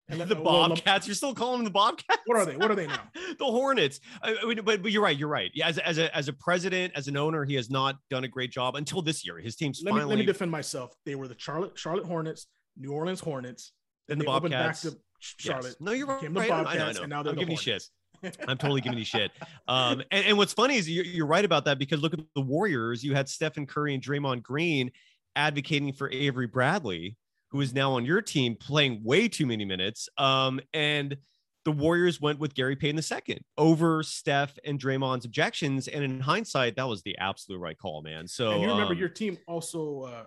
[0.08, 1.06] And the well, Bobcats.
[1.06, 2.20] You're still calling them the Bobcats?
[2.26, 2.56] What are they?
[2.56, 3.02] What are they now?
[3.38, 4.00] the Hornets.
[4.22, 5.16] I, mean, but, but you're right.
[5.16, 5.52] You're right.
[5.54, 8.24] Yeah, as, a- as a as a president, as an owner, he has not done
[8.24, 9.38] a great job until this year.
[9.38, 10.92] His team's let me, let me defend myself.
[11.06, 12.46] They were the Charlotte Charlotte Hornets,
[12.76, 13.72] New Orleans Hornets.
[14.08, 14.82] Then the Bobcats.
[14.84, 15.64] Back to Charlotte.
[15.66, 15.76] Yes.
[15.78, 16.50] No, you're became the right.
[16.50, 17.00] I know, I know, I know.
[17.02, 17.90] and now they're I'm the giving you Hornets.
[18.46, 19.30] I'm totally giving you shit.
[19.68, 22.40] Um, and, and what's funny is you're, you're right about that because look at the
[22.40, 23.02] Warriors.
[23.02, 24.90] You had Stephen Curry and Draymond Green
[25.36, 27.16] advocating for Avery Bradley,
[27.50, 30.08] who is now on your team playing way too many minutes.
[30.18, 31.16] Um, and
[31.64, 35.88] the Warriors went with Gary Payton II over Steph and Draymond's objections.
[35.88, 38.26] And in hindsight, that was the absolute right call, man.
[38.26, 40.24] So and you remember um, your team also uh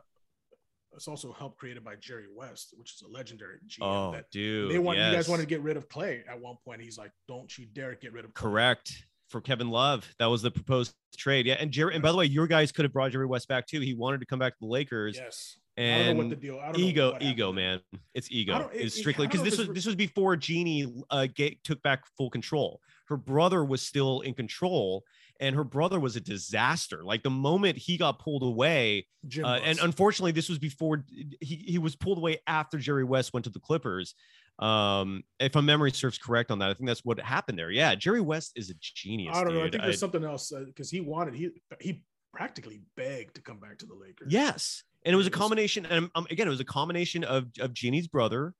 [0.95, 3.77] it's also helped created by Jerry West, which is a legendary GM.
[3.81, 5.27] Oh, that dude, They want you guys yes.
[5.27, 6.81] wanted to get rid of Klay at one point.
[6.81, 8.35] He's like, Don't you dare get rid of Klay.
[8.35, 10.07] correct for Kevin Love.
[10.19, 11.45] That was the proposed trade.
[11.45, 11.55] Yeah.
[11.59, 13.79] And Jerry, and by the way, your guys could have brought Jerry West back too.
[13.79, 15.17] He wanted to come back to the Lakers.
[15.17, 15.57] Yes.
[15.75, 16.59] And I don't know what the deal.
[16.59, 17.79] I don't know ego, ego, man.
[18.13, 18.69] It's ego.
[18.71, 22.03] it- It's strictly because this was it's- this was before Jeanie uh, ga- took back
[22.15, 22.79] full control.
[23.07, 25.03] Her brother was still in control,
[25.43, 27.03] and her brother was a disaster.
[27.03, 29.07] Like the moment he got pulled away,
[29.43, 31.03] uh, and unfortunately, this was before
[31.41, 34.15] he he was pulled away after Jerry West went to the Clippers.
[34.59, 37.71] Um, if my memory serves correct on that, I think that's what happened there.
[37.71, 39.35] Yeah, Jerry West is a genius.
[39.35, 39.65] I don't know.
[39.65, 41.49] I think there's something else because he wanted he
[41.81, 44.31] he practically begged to come back to the Lakers.
[44.31, 47.73] Yes, and it was a combination, and um, again, it was a combination of of
[47.73, 48.53] Jeanie's brother,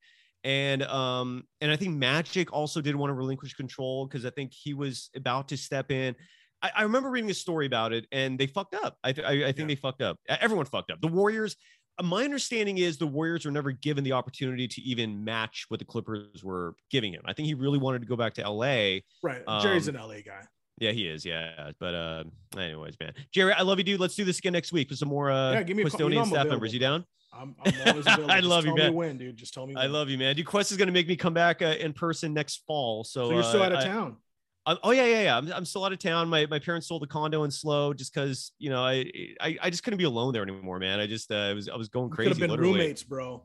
[0.44, 4.52] and um, and I think Magic also did want to relinquish control because I think
[4.52, 6.16] he was about to step in.
[6.64, 8.98] I, I remember reading a story about it, and they fucked up.
[9.04, 10.18] I th- I, I think they fucked up.
[10.30, 11.02] Everyone fucked up.
[11.02, 11.58] The Warriors.
[12.00, 15.80] uh, My understanding is the Warriors were never given the opportunity to even match what
[15.80, 17.22] the Clippers were giving him.
[17.26, 19.00] I think he really wanted to go back to LA.
[19.22, 19.44] Right.
[19.62, 20.42] Jerry's Um, an LA guy.
[20.80, 21.24] Yeah, he is.
[21.24, 22.24] Yeah, but uh,
[22.58, 24.00] anyways, man, Jerry, I love you, dude.
[24.00, 26.22] Let's do this again next week with some more uh, Yeah, give me a Cuestonian
[26.22, 26.74] I'm staff available, members.
[26.74, 27.06] You down?
[27.32, 28.32] I'm, I'm always available.
[28.32, 28.94] I love you, tell me man.
[28.96, 29.36] when, dude.
[29.38, 29.76] Just tell me.
[29.76, 30.36] I love you, man.
[30.36, 33.04] Dude, Quest is gonna make me come back uh, in person next fall.
[33.04, 34.18] So, So you're still uh, out of I- town.
[34.66, 35.38] I- oh yeah, yeah, yeah.
[35.38, 36.30] I'm, I'm still out of town.
[36.30, 39.06] My my parents sold the condo in SLO just because you know I,
[39.42, 41.00] I I just couldn't be alone there anymore, man.
[41.00, 42.30] I just uh, I was I was going Could crazy.
[42.30, 42.80] have been literally.
[42.80, 43.44] roommates, bro.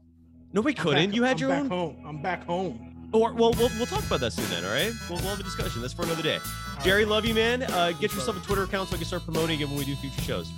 [0.53, 1.09] No, we couldn't.
[1.11, 1.69] back- you had I'm your back own.
[1.69, 2.05] home.
[2.07, 2.95] I'm back home.
[3.13, 4.65] Or well, we'll we'll talk about that soon then.
[4.65, 5.81] All right, we'll, we'll have a discussion.
[5.83, 6.39] That's for another day.
[6.85, 7.63] Jerry, love you, man.
[7.65, 9.97] Uh, get yourself a Twitter account so I can start promoting it when we do
[9.97, 10.49] future shows.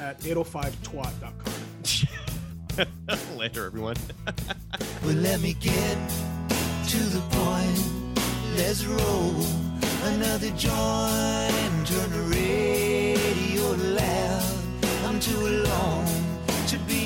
[0.00, 1.32] At 805twat.com.
[3.38, 3.96] Later, everyone.
[5.04, 5.96] Well, let me get
[6.88, 8.20] to the point.
[8.56, 9.34] Let's roll
[10.06, 14.58] another joint turn the radio loud.
[15.04, 16.06] I'm too alone
[16.68, 17.05] to be